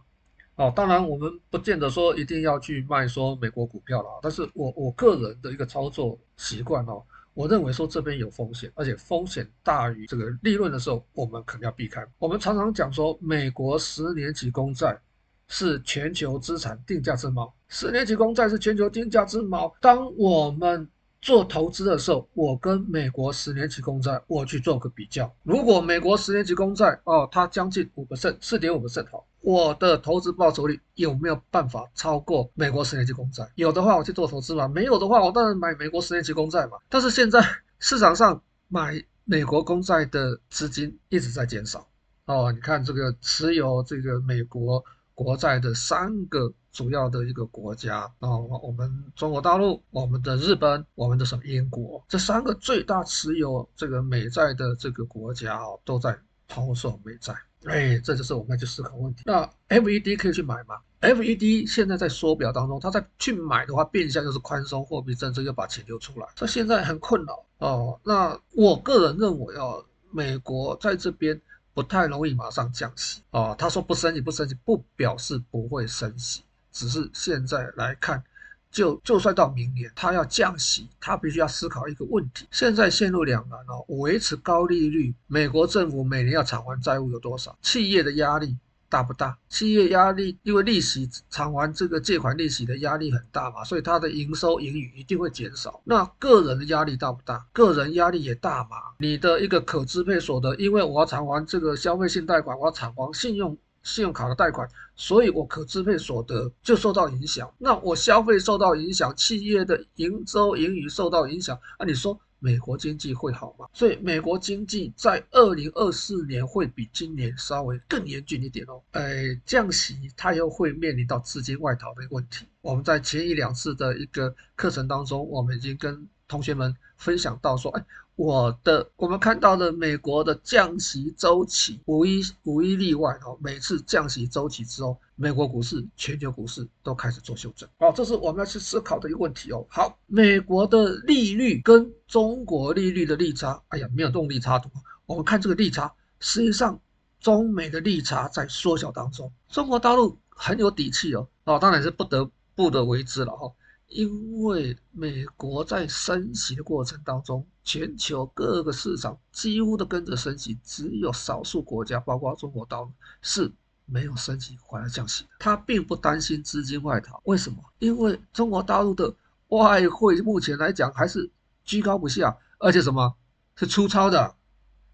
[0.55, 7.03] 哦，当然我们不见得说一定要去卖说美国股票了，但是我我个人的一个操作习惯哦。
[7.33, 12.05] 我认为说这边有风险，而且风险大于这个利润的时候，我们肯定要避开。
[12.19, 14.99] 我们常常讲说，美国十年期公债
[15.47, 19.71] 是全球资产定价之锚，十年期公债是全球定价之锚。
[19.79, 20.87] 当我们
[21.21, 29.25] 做投资的时候，我跟美国十年期公债我去做个比较，如果美国十年期公债哦，它将近五个 percent，四点五个 percent 好。
[29.41, 33.51] 我的投资报酬率有没有办法超过美国十年期公债？
[33.55, 36.77] 有的话，我去做投资嘛；没有的话，我当然买美国十年期公债嘛。
[36.89, 37.43] 但是现在
[37.79, 41.87] 市场上买美国公债的资金一直在减少
[42.25, 42.51] 哦。
[42.51, 44.83] 你看这个持有这个美国
[45.15, 56.15] 国债的三个主要的一个国家哦，我们中国大陆、我们的日本、我们的什么英国，这三个最大持有这个美债的这个国家哦，都在
[56.47, 57.33] 抛售美债。
[57.65, 59.23] 哎，这就是我们要去思考问题。
[59.25, 67.99] 那 FED 可以去买吗？FED 现在在缩表当中，他在去买的话，变相就是宽松货币政策，又把钱流出来，他现在很困扰哦。
[68.03, 71.39] 那我个人认为哦，美国在这边
[71.73, 73.55] 不太容易马上降息哦。
[73.57, 78.23] 他说不升息，不升息，不表示不会升息，只是现在来看。
[78.71, 82.47] 就就算到明年，他要降息，他必须要思考一个问题。
[82.51, 87.57] 现在陷入两难哦，维持高利率，美国政府每年要偿还债务有多少？
[87.61, 88.55] 企业的压力
[88.87, 89.37] 大不大？
[89.49, 95.81] 企业压力，因为利息偿还这个借款利息的压力很大嘛，所以它的营收盈余一定会减少。
[95.83, 97.45] 那个人的压力大不大？
[97.51, 98.77] 个人压力也大嘛。
[98.99, 103.57] 你的一个可支配所得，因为我要偿还这个消费性贷款，我要偿还信用。
[103.83, 107.51] 信用卡的贷款，所以我可支配所得就受到影响。
[107.57, 113.67] 那我消费受到影响，企业的营收盈余受到影响，那你说美国经济会好吗？
[113.73, 118.81] 所以美国经济在二零二四年会比今年稍微更严峻一点哦。
[118.91, 122.45] 哎，降息它又会面临到资金外逃的问题。
[122.61, 127.85] 我们在前一两次的一个课程当中，我们已经跟同学们分享到说，哎。
[128.21, 139.65] 我的我们看到的美国的降息周期无一无一例外哦，每次降息周期之后，美国股市、全球股市都开始做修正哦，这是我们要去思考的一个问题哦。
[139.67, 144.71] 好，美国的利率跟中国利率的利差，哎呀，没有动力差多。
[145.07, 146.79] 我们看这个利差，实际上
[147.19, 153.51] 中美的利差在缩小当中，中国大陆很有底气哦，哦，当然是不得不得为之了哈。
[153.91, 162.89] 因为美国在升息的过程当中，全球各个市场几乎都跟着升息，只有少数国家，包括中国大陆
[163.21, 163.51] 是
[163.85, 165.25] 没有升息反而降息。
[165.37, 167.57] 他并不担心资金外逃，为什么？
[167.79, 169.13] 因为中国大陆的
[169.49, 171.29] 外汇目前来讲还是
[171.65, 173.13] 居高不下，而且什么
[173.55, 174.35] 是粗糙的，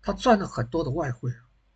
[0.01, 1.31] 他赚了很多的外汇。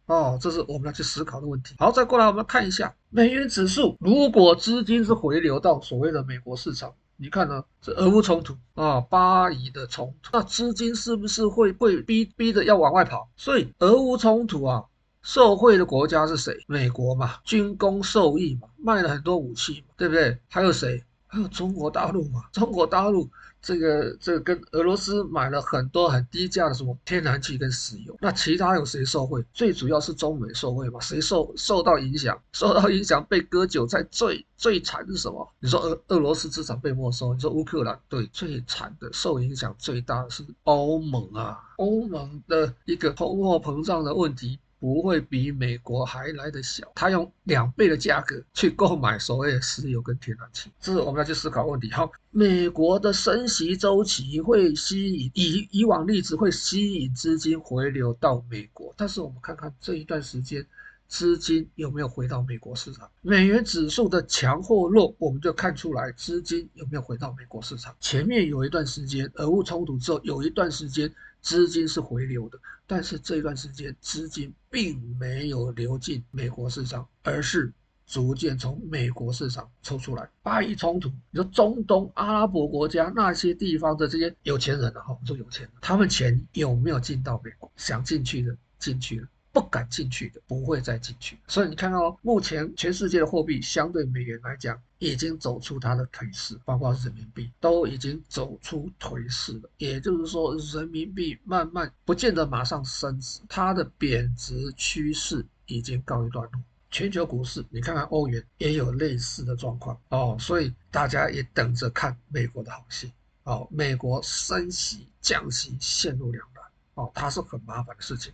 [0.08, 1.76] 哦，这是我们要去思考的问题。
[1.78, 7.64] 好，再过来我们看一下美元指数，如果资金是回流到所谓的美国市场，你看呢？
[7.80, 13.30] 这俄乌冲突啊，巴以的冲突，那资金是不是会被逼逼着要往外跑？
[13.38, 14.84] 所以俄乌冲突啊，
[15.22, 16.58] 受惠的国家是谁？
[16.66, 20.36] 美国嘛，军工受益嘛，卖了很多武器嘛，对不对？
[20.50, 21.04] 还有谁？
[21.28, 23.30] 还有中国大陆嘛，中国大陆。
[23.62, 29.46] 这个这个跟俄罗斯买了很多很低价的什么天然气跟石油，那其他有谁受惠？
[29.54, 31.00] 最主要是中美受惠嘛？
[31.00, 32.42] 谁受受到影响？
[32.54, 35.48] 受到影响被割韭菜最最惨是什么？
[35.60, 44.60] 你说俄俄罗斯资产被没收，你说乌克兰对最惨的受影响最大的是欧盟啊，欧盟的一个通货膨胀的问题。
[44.82, 51.92] 不会比美国还来得小，他用两倍的价格去购买所谓的石油跟天然气，这是我们要去思考问题。
[51.92, 60.66] 好，美国的升息周期会吸引以以往例子会吸引资金回流到美国，但是我们看看这一段时间
[61.08, 63.08] 资金有没有回到美国市场？
[63.22, 67.96] 美元指数的强或弱，我们就看出来资金有没有回到美国市场。
[68.00, 71.14] 前面有一段时间俄乌冲突之后，有一段时间。
[71.42, 77.74] 资金是回流的，但是这段时间资金并没有流进美国市场，而是
[78.06, 80.30] 逐渐从美国市场抽出来。
[80.44, 87.72] 巴以冲突，你说中东阿拉伯国家那些地方的这些有钱人啊，哈，我说有钱人，他们钱有没有进到美国？
[87.76, 89.28] 想进去的进去了。
[89.54, 91.38] 不敢进去的，不会再进去。
[91.48, 99.70] 所以你看到、哦，目前全世界的货币相对美元来讲，已经走出它的颓势，包括人民币都已经走出颓势了。
[99.78, 106.62] 也就是说，人民币慢慢不见得马上升值，它的贬值趋势已经告一段落。
[106.90, 110.36] 全球股市，你看看欧元也有类似的状况哦。
[110.40, 113.12] 所以大家也等着看美国的好戏
[113.44, 113.68] 哦。
[113.72, 116.64] 美国升息降息陷入两难
[116.96, 118.34] 哦，它是很麻烦的事情。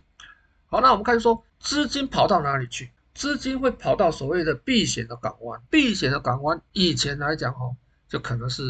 [0.70, 2.90] 好，那我们开始说，资金跑到哪里去？
[3.14, 5.60] 资金会跑到所谓的避险的港湾。
[5.70, 7.74] 避险的港湾，以前来讲哦，
[8.06, 8.62] 就可能是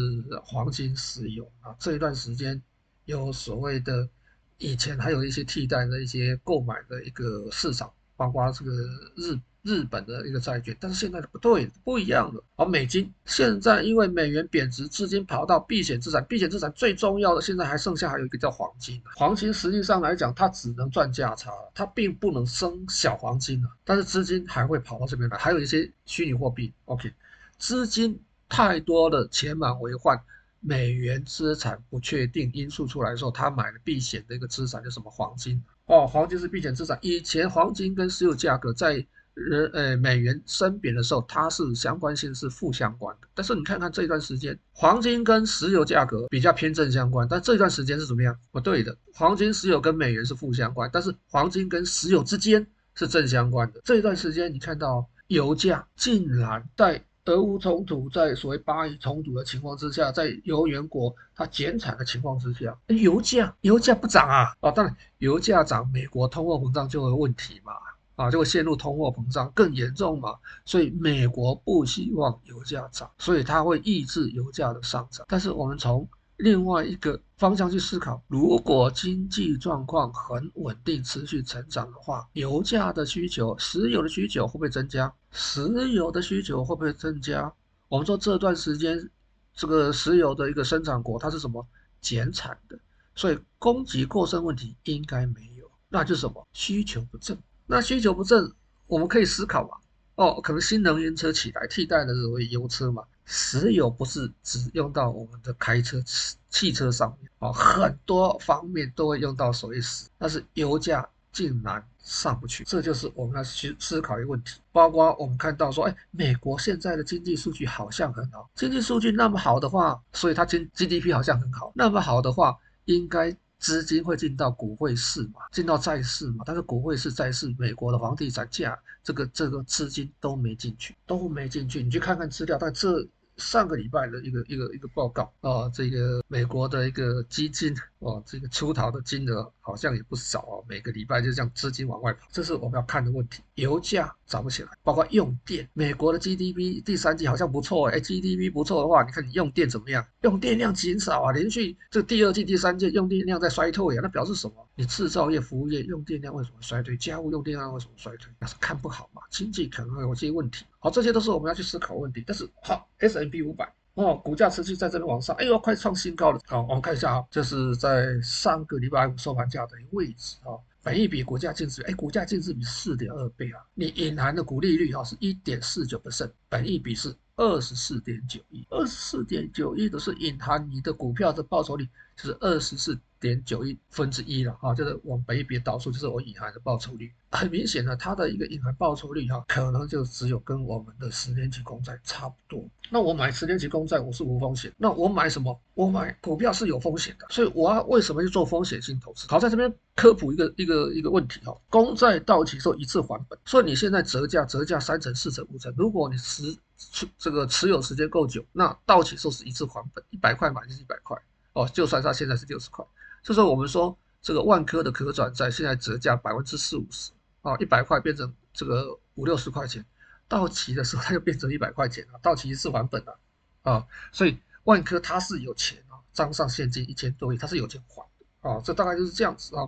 [0.43, 1.75] 黄金、石油啊。
[1.77, 2.61] 这一段时间
[3.03, 4.09] 有所谓的，
[4.57, 8.71] 以前还有一些替代的一些购买的一个市场，包括这个
[9.17, 9.37] 日。
[9.61, 12.43] 日本的一个债券，但是现在不对，不一样了。
[12.55, 19.01] 而美金现在因为美元贬值，资金跑到避险资产，避险资产最重要的现在还剩下还有一个叫黄金。
[19.15, 23.69] 黄金实际上来讲，它只能赚价差，它并不能生小黄金了。
[23.83, 26.73] 但是资金还会跑到这边来，还有一些虚拟货币。
[26.85, 27.11] OK，
[27.57, 30.17] 资金太多的钱满为患，
[30.61, 36.97] 美元资产不确定因素出来的时候，他买了避险的一个资产，叫什么黄金哦，黄金是避险资产。
[37.01, 39.05] 以前黄金跟石油价格在
[39.39, 43.27] 人呃，美元升贬的时候，它是相关性是负相关的。
[43.33, 48.37] 但是你看看这一段时间，黄金跟石油价格比较偏正相关，但这一段时间是怎么样？
[48.51, 52.65] 不对的，黄金、石油跟美元是负相关，但是黄金跟石油之间
[52.95, 53.81] 是正相关的。
[53.85, 64.51] 这一段时间你看到油价竟然在俄乌冲突、在所谓巴以冲突的情况之下，在油源国它减产的情况之下，油价油价不涨啊！
[64.61, 67.73] 哦，当然油价涨，美国通货膨胀就有问题嘛。
[68.19, 75.25] 啊，就会陷入通货膨胀更严重嘛，所以美国不希望油价涨，所以它会抑制油价的上涨。
[75.29, 76.05] 但是我们从
[76.35, 85.13] 另外一个方向去思考，如果经济状况很稳定、持续成长的话，油价的需求、石油的需求会不会增加？
[85.31, 87.49] 石油的需求会不会增加？
[87.87, 89.09] 我们说这段时间
[89.53, 91.65] 这个石油的一个生产国它是什么
[92.01, 92.77] 减产的，
[93.15, 97.37] 所以供给过剩问题应该没有，那就是什么需求不振。
[97.71, 98.51] 那需求不振，
[98.87, 99.77] 我们可以思考嘛？
[100.15, 103.03] 哦，可能新能源车起来替代了所谓油车嘛？
[103.25, 114.59] 石油不是只用到我们的开车、汽汽车上面哦，很多方面都会用到所谓石，但是油价竟然上不去，这就是我们要去思考一个问题。
[114.71, 123.37] 包括我们看到说，哎，美国现在的经济数据好像很好，经济数据那么好的话，所以它经 GDP 好像很好，那么好的话，应该。
[123.59, 131.83] 资金会进到股汇市嘛，进到债市嘛，但是股汇市、债市，美国的房地产价，这个这个资金都没进去，都没进去。
[131.83, 133.07] 你去看看资料，但这。
[133.39, 143.41] 上个礼拜的一个一个一个报告啊，这个美国的一个基金哦，这个出逃的金额好像也不少哦，每个礼拜就这样资金往外跑，这是我们要看的问题。
[143.55, 150.05] 油价涨不起来，包括用电，美国的 GDP 第三季好像不错哎，GDP 不错的话，你看你用电怎么样？
[150.21, 154.55] 用电量减少啊，连续这第二季、第三季用电量在衰退啊，那表示什么？
[154.75, 156.95] 你制造业、服务业用电量为什么衰退？
[156.95, 158.31] 家务用电量为什么衰退？
[158.39, 160.65] 那是看不好嘛，经济可能会有些问题。
[160.79, 162.23] 好，这些都是我们要去思考问题。
[162.25, 166.39] 但是好，S&P 五百哦，股价持续在这里往上，哎呦，快创新高了。
[166.47, 170.55] 好，我们看一下啊，这是在上个礼拜五收盘价的一个位置啊。
[170.81, 173.59] 本益比股价净值，哎，股价净值比四点二倍啊。
[173.73, 181.85] 你隐含的股利率哈是一点四九不胜本益比是二十四点九一，二十四点九一都是隐含你的股票的报酬率，
[182.21, 187.09] 就是二十四点九一分之一了哈，就是我们本益比导数，就是我隐含的报酬率。
[187.31, 192.67] 很明显呢，它的一个隐含报酬率哈，可能就只有跟我们的十年期公债差不多。
[192.89, 194.73] 那我买十年期公债，我是无风险。
[194.77, 195.57] 那我买什么？
[195.75, 197.25] 我买股票是有风险的。
[197.29, 199.27] 所以我要为什么去做风险性投资？
[199.29, 211.15] 好，在这边科普一个一个一个问题哈，公债到期后一次还本，所以你现在折价折价三成、四成、五成，如果你持持这个持有时间够久，那到期时候是一次还本，一百块买就是一百块
[211.59, 212.85] 哦，就算它现在是六十块，
[213.23, 217.11] 就是我们说这个万科的可转债现在折价百分之四五十。
[217.41, 219.83] 啊，一百块变成这个五六十块钱，
[220.27, 223.17] 到期的时候它就变成一百块钱了，到期一次还本了
[223.61, 229.63] 啊，所以万科它是有钱啊，账上现金一千多亿，它是有钱还的啊，这大概就是这样子啊。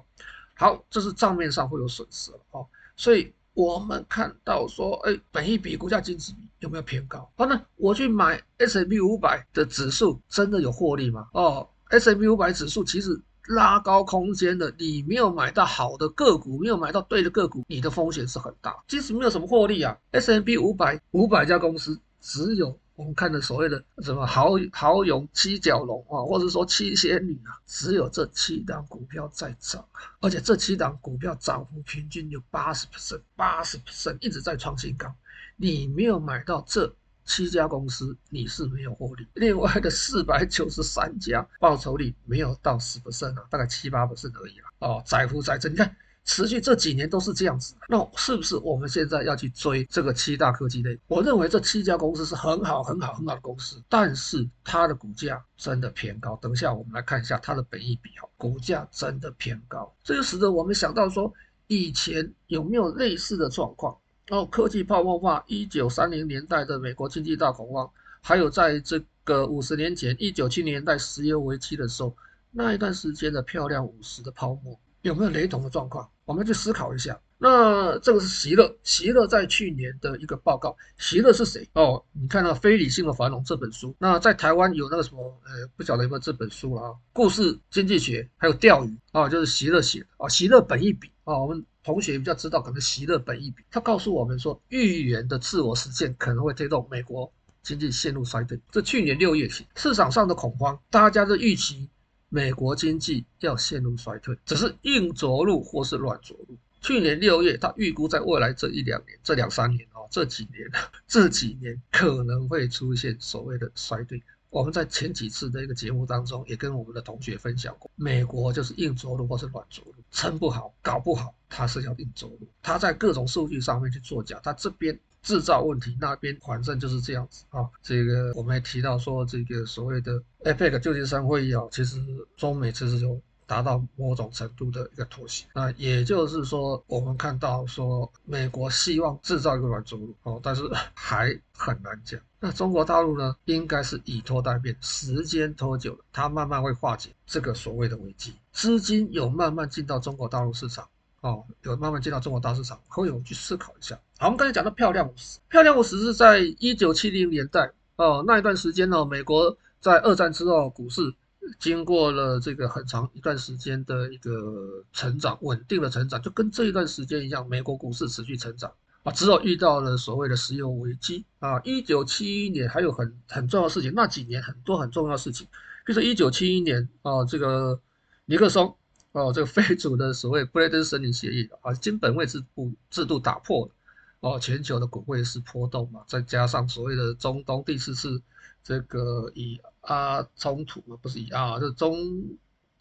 [0.56, 2.60] 好，这是账面上会有损失了啊，
[2.98, 7.32] 所以我们看到说，哎，本益比股价净值有没有偏高？
[7.38, 11.30] 好，那我去买 S&P 五百的指数，真的有获利吗？
[11.32, 13.22] 哦，S&P 五百指数其实。
[13.48, 18.78] 拉高空间的，你没有买到好的个股，没有买到对的个股，你的风险是很大。
[18.88, 29.84] 即使没有什么获利啊，S&P 五百五百家公司，只有我们看的所谓的什么豪豪勇七蛟龙啊，或者说七仙女啊，只有这七档股票在涨，
[30.20, 35.12] 而且这七档股票涨幅平均有八十 percent，八十 percent 一直在创新高，
[35.58, 36.94] 你没有买到这。
[37.26, 44.66] 七家公司你是没有获利，另外的四百九十三家报酬率没有到十 percent 啊，大概七八 percent 而已了。
[44.80, 51.00] 哦，载浮载沉，你看持续这几年都是这样子，那是不是我们现在要去追这个七大科技类？
[51.08, 56.36] 我认为这七家公司是很好、很好、很好的公司，但是它的股价真的偏高。
[56.42, 61.32] 等一下我们来看一下它的本益比，哦，股价真的偏高，这就使得我们想到说，
[61.68, 63.98] 以前有没有类似的状况？
[64.32, 72.16] 哦，科技泡沫化，一九三零年代的美国经济大恐慌，还有在这个五十年前一九七零年代石油危机的时候，
[72.50, 76.10] 那一段时间的漂亮五十的泡沫，有没有雷同的状况？
[76.24, 77.20] 我们去思考一下。
[77.44, 81.68] 那这个是席勒，席勒在去年的一个报告，席勒是谁？
[81.74, 86.94] 哦，你看到《非理性的繁荣》这本书，那在台湾有那个什么，呃，不晓得有没有这本书了啊？
[87.12, 91.66] 故事经济学，还有钓鱼啊，就是席勒写的啊，席勒本益比啊，我们。
[91.84, 97.34] 同学比较知道，可能席勒本益比，他告诉我们说，预言的自我实现可能会推动美国
[97.64, 98.62] 经济陷入衰退。
[98.70, 101.90] 这去年六月起，市场上的恐慌，大家的预期
[102.30, 106.56] 美国经济要陷入衰退，只是硬着陆或是软着陆。
[106.82, 110.68] 去年六月，他预估在未来这一两年、这两三年哦，这几年、
[111.08, 114.22] 这几年可能会出现所谓的衰退。
[114.50, 122.48] 我们在前几次的一个节目当中，也跟我们的同学分享过，美国就是硬着陆或是软着陆，撑不好、搞不好，它是要硬着陆。
[122.62, 127.70] 它在各种数据上面去作假，它这边制造问题，那边反正就是这样子啊。
[127.82, 132.02] 这个我们还提到说，这个所谓的 APEC 旧金山会议啊，其实
[132.36, 133.22] 中美其实有。
[133.52, 142.18] 达到某种程度的一个妥协，那也就是说，我们看到说，美国希望制造一个软着陆哦，但是还很难讲。
[142.40, 150.88] 那中国大陆呢，应该是以拖待变，时间拖久了，它慢慢会化解这个所谓的危机，资金有慢慢进到中国大陆市场
[151.20, 154.00] 哦，有慢慢进到中国大市场，可以我去思考一下。
[154.18, 161.14] 好，我们刚才讲到漂亮五十，漂亮五十是在一九七零年代哦，那一段时间呢，美国在二战之后股市。
[161.60, 168.72] 经过了这个很长一段时间的一个成长，稳定的成长，就跟这一段时间一样，美国股市持续成长。
[169.04, 171.26] 啊，只有遇到了所谓的石油危机。
[171.40, 175.48] 啊，一九七一年还有很很重要的事情，那几年很多很重要的事情，
[175.86, 177.82] 比如说一九七一年啊，这个
[178.26, 178.76] 尼克松
[179.12, 183.72] 啊，这个非主的所谓布雷顿森林协议啊，金本位制度制度打破了。
[184.20, 188.22] 哦，全球的股汇是波动嘛，再加上所谓的中东第四次
[188.64, 191.98] 这个以啊，冲突不是以啊，这中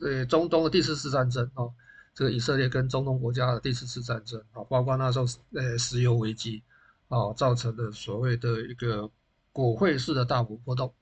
[0.01, 1.73] 呃中东的第四次战争哦，
[2.15, 5.25] 这个以色列跟中东国家的第四次战争啊，包括那时候
[5.55, 6.63] 呃石油危机
[7.09, 9.11] 啊，造成的所谓的一个
[9.51, 10.93] 股汇式的大幅波动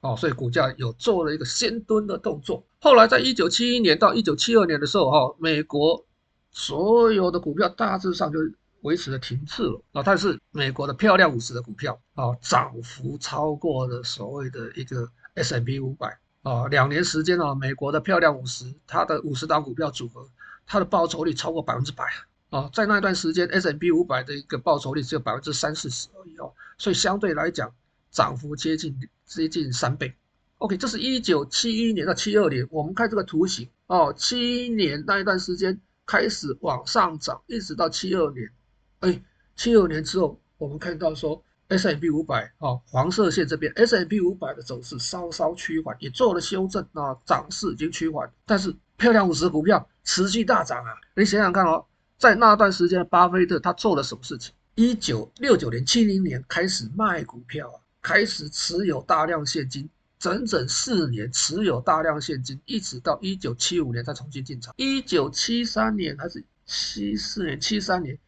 [0.00, 2.62] 哦，所以股价有做了一个先蹲的动作。
[2.78, 6.04] 后来在一九七一年到一九七二年的时候哈，美国
[6.50, 8.38] 所有的股票大致上就
[8.82, 15.10] 维持了停滞了啊，但是美国的漂亮五十的股票啊，涨幅超过了所谓的一个。
[15.34, 20.28] S&P 五百啊，两年时间啊，美国的漂亮五十，它的五十档股票组合，
[20.66, 22.04] 它的报酬率超过百分之百
[22.50, 27.72] 啊，在那段时间，S&P 五百的一个报酬率只有百分之三四十而已哦，所以相对来讲，
[28.10, 30.12] 涨幅接近接近三倍。
[30.58, 38.50] OK，这是一九七一年到七二年，我们看这个图形哦，七一年那一段时间开始往上涨，一直到七二年，
[38.98, 39.22] 哎，
[39.56, 51.84] 七二年之后，我们看到说 S&P 五百哦，黄色线这边 S M P 五百的走势稍稍趋缓，也做了修正啊，涨势已经趋缓，但是漂亮五十股票持续大涨啊，你想想看哦，
[52.18, 54.52] 在那段时间，巴菲特他做了什么事情？
[54.74, 59.88] 一九六九年、七零年开始卖股票啊，开始持有大量现金。
[60.18, 64.74] 整整四年持有大量现金，一直到一九七五年才重新进场。
[64.76, 67.58] 一九七三年还是七四年？
[67.58, 68.18] 七三年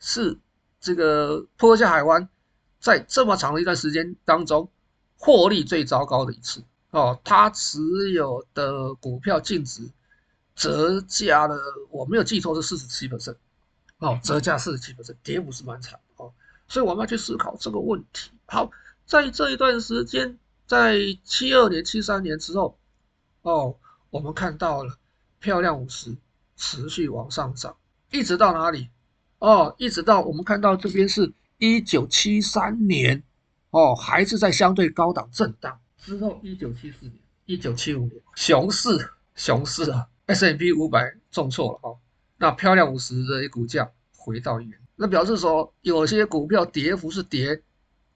[0.00, 0.38] 是
[0.80, 2.26] 这个波下海湾
[2.84, 4.68] 在这么长的一段时间当中
[5.16, 7.18] 获利最糟糕的一次哦。
[7.24, 9.90] 他持有的股票净值
[10.54, 11.58] 折价了，
[11.88, 13.34] 我没有记错是四十七%。
[14.00, 16.30] 哦，折价四十七%，跌幅是蛮惨哦。
[16.68, 18.30] 所以我们要去思考这个问题。
[18.44, 18.70] 好，
[19.06, 20.38] 在这一段时间。
[20.66, 22.78] 在七二年、七三年之后，
[23.42, 23.76] 哦，
[24.08, 24.96] 我们看到了
[25.38, 26.16] 漂亮五十
[26.56, 27.76] 持续往上涨，
[28.10, 28.88] 一直到哪里？
[29.40, 33.22] 哦，一直到我们看到这边是一九七三年，
[33.70, 37.14] 哦，还是在相对高档震荡之后，一九七四年、
[37.46, 41.98] 一九七五年，熊市，熊市啊，S M P 五百重挫了哦，
[42.38, 47.62] 那漂亮五十的一股价回到原，那表示说有些股票跌幅是跌。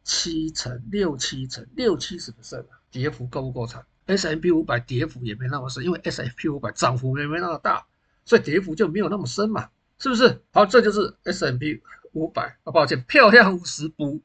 [0.04, 7.84] 七成六七成六七十 percent 啊，跌幅够不够惨？S&P 五百跌幅也没那么深，因为 S M P 五百涨幅也没那么大，
[8.24, 9.68] 所以跌幅就没有那么深嘛，
[9.98, 10.40] 是不是？
[10.50, 11.78] 好，这就是 S M P
[12.12, 14.20] 五百啊，抱歉，漂亮五十补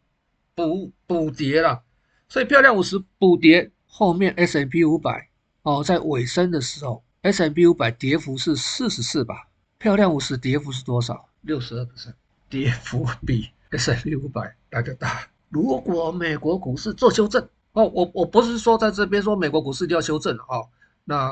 [0.55, 1.83] 补补跌了，
[2.27, 5.29] 所以漂亮五十补跌后面 S M P 五百
[5.63, 11.29] 哦，在尾声的时候 S M P 五百跌幅是四十四吧，漂亮五十跌幅是多少？
[11.41, 12.13] 六十二 percent，
[12.49, 15.27] 跌幅比 S M P 五百来得大。
[15.49, 20.67] 如果美国股市做修正哦，我我不是说在这边说美国股市一定要修正哦，
[21.03, 21.31] 那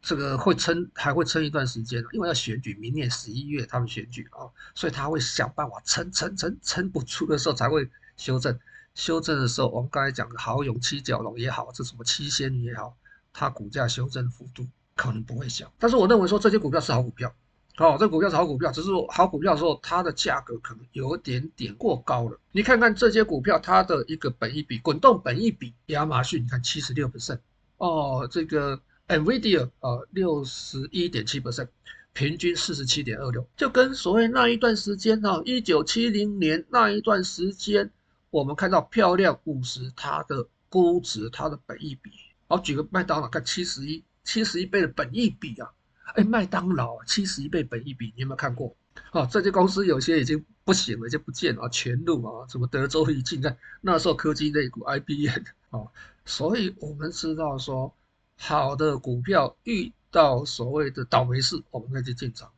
[0.00, 8.58] 这个会撑还会撑一段时间，因为要选举，明年十一月他们选举啊，所以他会想办法撑撑撑撑不住的时候才会修正。
[8.94, 12.96] 修正的时候，我们刚才讲的豪勇七蛟龙也好，这什么七仙女也好，
[13.32, 17.32] 它股价修正幅度可能不会小，但是我认为说这些股票是好股票。
[17.76, 22.36] 哦，这股票是好股票，只是说好股票的时候，它的价格可能有点点过高了。
[22.50, 27.38] 你看看这些股票，它的一个本益比，滚动本益比，亚马逊你看七十六倍胜
[27.76, 31.68] 哦，这个 NVIDIA 啊六十一点七 percent，
[32.12, 37.90] 平均四十七点二六，就跟所谓那一段时间哈，一九七零年那一段时间，
[38.30, 42.10] 我们看到漂亮五十它的估值，它的本益比，
[42.46, 45.70] 好，举个麦当劳看七十一，七十一倍的本益比啊。
[46.14, 48.74] 哎，麦当劳七十一倍本益比，你有没有看过？
[49.10, 55.84] 啊，这些公司有些已经不行了，就不见了，全录啊，什么德州仪器，在那时候科技类股 IBM 啊，
[56.24, 57.94] 所以我们知道说，
[58.38, 62.48] 好的股票遇到所谓的倒霉事，我们可以去进场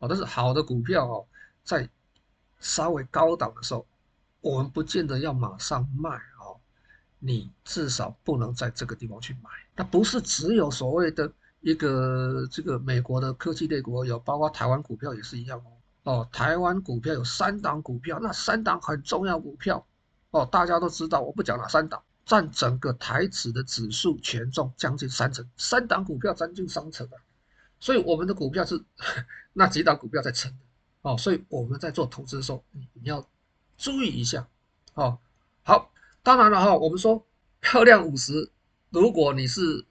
[0.00, 1.26] 啊，但是好的股票哦，
[1.62, 1.88] 在
[2.58, 3.86] 稍微高档的时候，
[4.40, 6.10] 我们不见得要马上卖
[6.40, 6.58] 哦，
[7.18, 11.32] 你至少不能在这个地方去买，那不是只有所谓的。
[11.62, 15.72] 一个这个美国的科技类股有，包括台湾股票也是一样哦。
[16.04, 19.84] 哦，台湾股票有三档股票，那三档很重要股票
[20.30, 27.16] 哦，大家都知道，我不讲哪三档，占整个台指的指数权重将近三成，三档股票将近三成啊。
[27.80, 28.78] 所以我们的股票是
[29.54, 30.58] 那几档股票在撑的
[31.00, 33.26] 哦，所以我们在做投资的时候，你要
[33.78, 34.46] 注意一下
[34.92, 35.18] 哦。
[35.62, 35.90] 好，
[36.22, 37.26] 当然了哈，我们说
[37.60, 38.50] 漂亮五十，
[38.90, 39.86] 如果你是。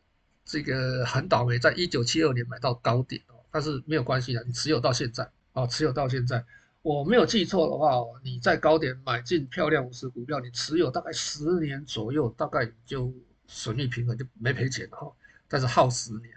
[0.47, 6.45] 这个很倒霉，在一九七二年买到高点哦，但是没有关系的，你持有到现在啊，持有到现在，
[6.85, 13.11] 我没有记错的话，你在高点买进漂亮五十股票，你持有大概十年左右，大概就
[13.47, 15.11] 损益平衡就没赔钱哈。
[15.47, 16.29] 但是耗十年，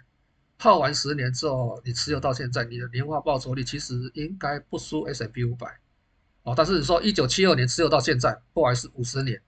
[0.57, 5.67] 耗完十年之后，你持有到现在，你的年化报酬率其实应该不输 S&P 五百
[6.41, 6.55] 哦。
[6.57, 9.39] 但是你说一九七二年持有到现在，不还是，五十年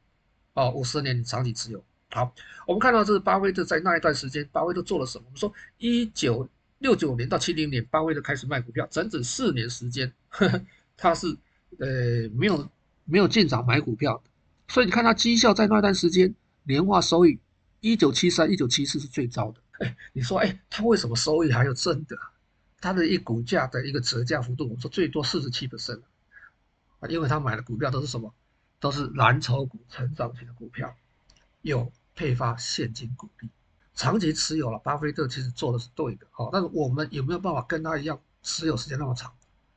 [0.54, 1.84] 哦，五十年你长期持有。
[2.12, 2.32] 好，
[2.68, 5.24] 我们看到这是巴菲特在那一段时间，巴菲特做了什么？
[5.26, 6.48] 我们说一九
[6.78, 10.62] 六九年到七零年，巴菲特开始卖股票，整整四年时间，呵呵
[11.02, 11.28] 他是
[11.80, 11.88] 呃
[12.34, 12.70] 没有
[13.06, 14.22] 没有进场买股票，
[14.68, 16.34] 所以你看他绩效在那段时间
[16.64, 17.40] 年化收益，
[17.80, 19.60] 一九七三、一九七四是最糟的。
[19.86, 22.16] 哎，你说哎，他为什么收益还有正的？
[22.80, 26.02] 他的一股价的一个折价幅度，我说最多四十七%
[27.00, 28.34] 啊，因为他买的股票都是什么？
[28.80, 30.96] 都是蓝筹股、成长型的股票，
[31.64, 31.92] 有。
[32.14, 33.50] 配发现金股利，
[33.96, 39.32] 长期持有了，巴菲特其实做的是对的，好，但是我们有没有办法跟他一样持有时间那么长？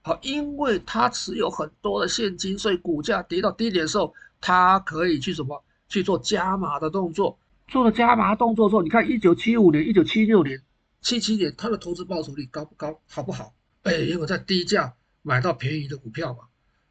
[0.07, 5.64] 好，因为他持有很多的现金，所以股价跌到低点的时候，他可以去什么？
[5.88, 7.38] 去做加码的动作，
[7.68, 10.61] 做了加码动作之后，你看一九七五年、一九七六年、
[11.00, 13.55] 七七年，它的投资报酬率高不高，好不好？
[13.84, 14.92] 哎，因为在低价
[15.22, 16.40] 买到便宜的股票嘛，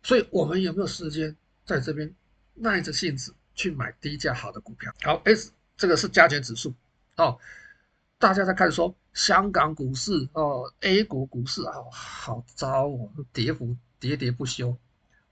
[0.01, 1.36] 所以我们有没有时间
[1.66, 2.11] 在这边
[2.55, 4.91] 耐着性子去买低价好的股票？
[5.03, 6.74] 好，S 这个是加权指数，
[7.18, 7.38] 哦，
[8.24, 14.78] 大家在看说香港股市哦，A 股股市啊、好糟哦，跌幅喋喋不休。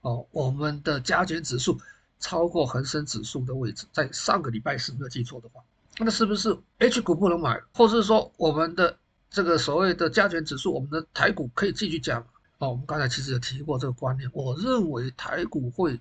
[0.02, 1.80] 哦，我们的加权指数
[2.20, 5.62] 超过恒生指数的位置，在上个礼拜是没有记错的话，
[6.00, 8.98] 那是不是 H 股不能买，或是说我们的
[9.30, 12.18] 这个所谓的加权指数，我们的台股可以继续加？
[12.58, 15.98] 哦，我们刚才其实有提过这个观念，我认为台股会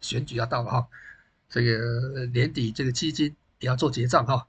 [0.00, 0.86] 选举要到了哈，
[1.48, 4.46] 这个年底这个基金也要做结账哈，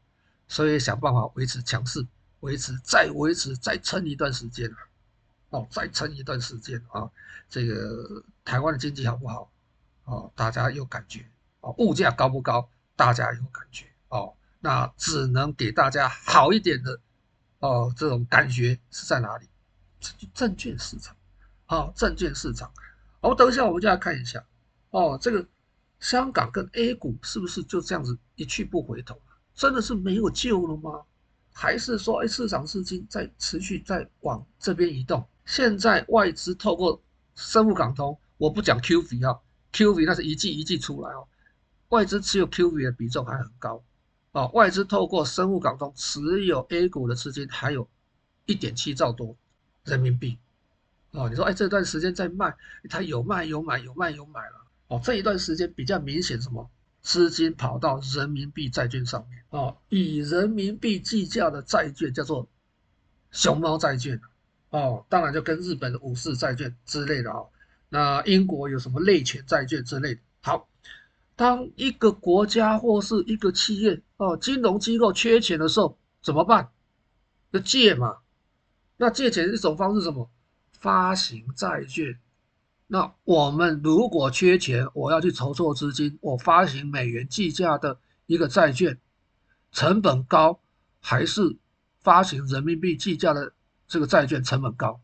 [0.54, 2.06] 所以想办法维持强势，
[2.42, 4.72] 维持再维持再撑一段时间
[5.50, 7.10] 哦，再撑一段时间啊，
[7.50, 9.52] 这个台湾的经济好不好？
[10.04, 11.26] 哦，大家有感觉
[11.62, 12.70] 哦，物价高不高？
[12.96, 17.00] 大家有感觉哦，那只能给大家好一点的
[17.58, 19.50] 哦，这种感觉是在哪里？
[20.36, 21.16] 证券市场，
[21.66, 22.72] 哦，证券市场。
[23.22, 24.46] 哦，等一下我们就来看一下
[24.92, 25.48] 哦，这个
[26.00, 29.20] 香港跟 A 股是不是就这样子一去不回头？
[29.54, 31.02] 真的是没有救了吗？
[31.56, 35.24] 还是说，哎，市场资金在持续在往这边移动？
[35.46, 37.00] 现在外资透过
[37.36, 39.40] 生物港通，我不讲 QV 啊
[39.72, 41.28] ，QV 那是一季一季出来哦，
[41.90, 43.84] 外资持有 QV 的比重还很高。
[44.32, 47.88] 哦，外资透过生物港通持有 A 股的资金还有
[48.48, 49.36] 一点七兆多
[49.84, 50.40] 人民币。
[51.12, 52.56] 哦，你说哎这段时间在卖，
[52.90, 54.66] 它有卖有买有卖有买了。
[54.88, 56.68] 哦，这一段时间比较明显什么？
[57.04, 62.48] 资金跑到人民币债券上面哦，以人民币计价的债券叫做
[63.32, 64.20] 熊猫债券。
[64.70, 67.50] 哦，当然就跟日本的武士债券之类的啊、哦，
[67.90, 70.22] 那英国有什么类权债券之类的。
[70.42, 70.68] 好，
[71.36, 76.72] 当一个国家或是一个企业哦，金融机构缺钱的时候怎么办？
[77.52, 78.18] 要借嘛。
[78.98, 80.32] 那借钱的一种方式是什么？
[80.80, 82.18] 发行债券。
[82.94, 89.00] 那我们如果缺钱，我要去筹措资金，我发行美元计价的一个债券，
[89.72, 90.60] 成本高
[91.00, 91.58] 还是
[92.02, 93.52] 发行人民币计价的？
[93.88, 95.02] 这个债券成本高，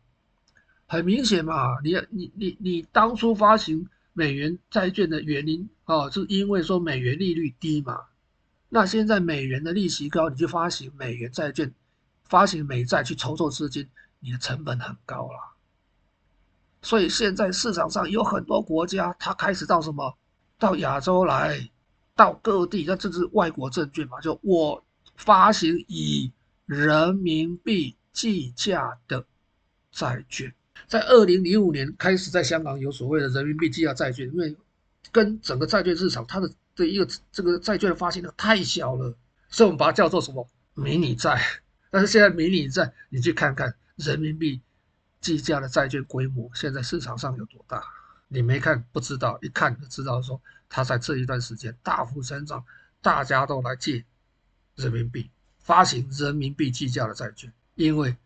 [0.86, 8.00] 很明显嘛，你你你你当初发行美元债券的原因啊，是因为说美元利率低嘛。
[8.68, 11.72] 那现在美元的利息高，你就发行美元债券，
[12.24, 13.88] 发行美债去筹措资金，
[14.20, 15.49] 你的成本很高了。
[16.82, 20.16] 所以现在市场上有很多国家，它开始到什么，
[20.58, 21.70] 到亚洲来，
[22.14, 24.84] 到各地，那这是外国证券嘛，就我
[25.16, 26.32] 发行以
[26.66, 27.96] 人民币。
[28.12, 29.24] 计价的
[29.92, 30.52] 债券，
[30.88, 34.54] 在二零零五年开始在香港有所谓的人民币计价债券，因为
[35.12, 39.16] 跟整个债券市场它的的一个这个债券发行量太小了，
[39.48, 41.40] 所以我们把它叫做什么迷你债。
[41.88, 44.60] 但是现在迷你债，你去看看人民币
[45.20, 47.82] 计价的债券规模，现在市场上有多大？
[48.28, 52.64] 你没看不知道，一看就知道说它在这一段时间大幅增长，
[53.00, 54.04] 大家都来借
[54.76, 57.52] 人民币发行人民币计价的债券。
[57.74, 58.16] 因为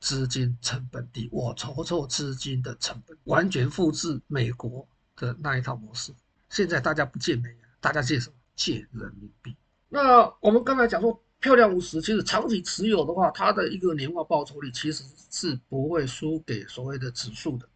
[0.00, 6.12] 资金成本低，我筹措资金的成本完全复制美国的那一套模式。
[6.48, 8.36] 现在大家不借美元，大家借什么？
[8.56, 9.56] 借人民币。
[9.88, 17.68] 那我们刚才讲说，漂亮五十其实长期持有的话，它的一个年化报酬率其实是不会输给所谓的指数的，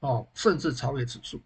[0.00, 1.40] 哦，甚至超越指数。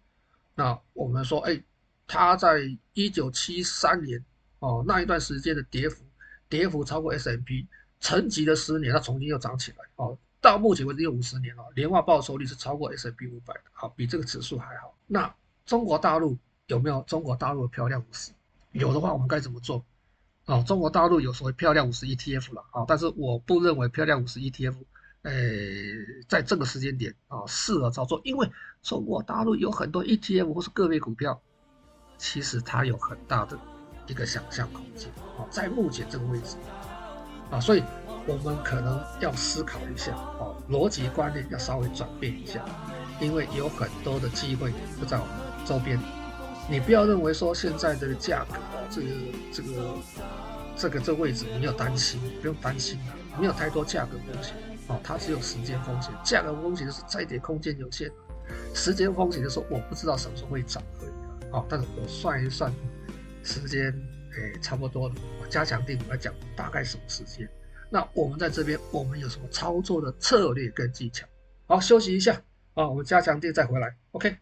[0.55, 1.61] 那我们说，哎，
[2.07, 2.61] 它在
[2.93, 4.23] 一九七三年
[4.59, 6.03] 哦那一段时间的跌幅，
[6.49, 7.67] 跌幅超过 S&P。
[7.99, 10.15] 沉寂了十年，它重新又涨起来哦。
[10.39, 14.95] 到目前为止有五十年了，年化报酬率是超过 S&P 五百的，好，比这个指数还好。
[15.07, 15.33] 那
[15.65, 18.31] 中国大陆有没有中国大陆的漂亮五十？
[18.71, 19.83] 有的话，我们该怎么做？
[20.47, 24.75] 哦，中国大陆有所谓漂亮五十 ETF 了啊，但是我不认为漂亮五十 ETF，
[25.23, 25.31] 哎，
[26.27, 28.49] 在这个时间点啊适合操作，因为
[28.81, 31.41] 中国大陆有很多 ETF 或是个别股票，
[32.17, 33.59] 其实它有很大的
[34.07, 36.55] 一个想象空间啊，在目前这个位置。
[37.51, 37.83] 啊，所以
[38.25, 42.63] 我们可能要思考一下，哦，逻辑观念要稍微转变一下，
[43.21, 45.99] 因为有很多的机会就在我们周边。
[46.69, 48.55] 你不要认为说现在的价格，
[48.89, 49.07] 这个
[49.53, 49.97] 这个
[50.75, 54.53] 这个这位置你要担心，不用担心了，没有太多价格风险，
[54.87, 56.11] 哦，它只有时间风险。
[56.23, 58.11] 价格风险就是再跌空间有限，
[58.73, 61.51] 时间风险就是我不知道什么时候会涨而已。
[61.51, 62.73] 哦，但是我算一算
[63.43, 63.93] 时间。
[64.37, 65.15] 诶，差不多了。
[65.41, 67.49] 我加强定来讲大概什么时间？
[67.89, 71.25] 那我们在这边，我们有什么操作的策略跟技巧？
[71.65, 72.39] 好，休息一下
[72.75, 73.95] 啊，我们加强定再回来。
[74.11, 74.37] OK。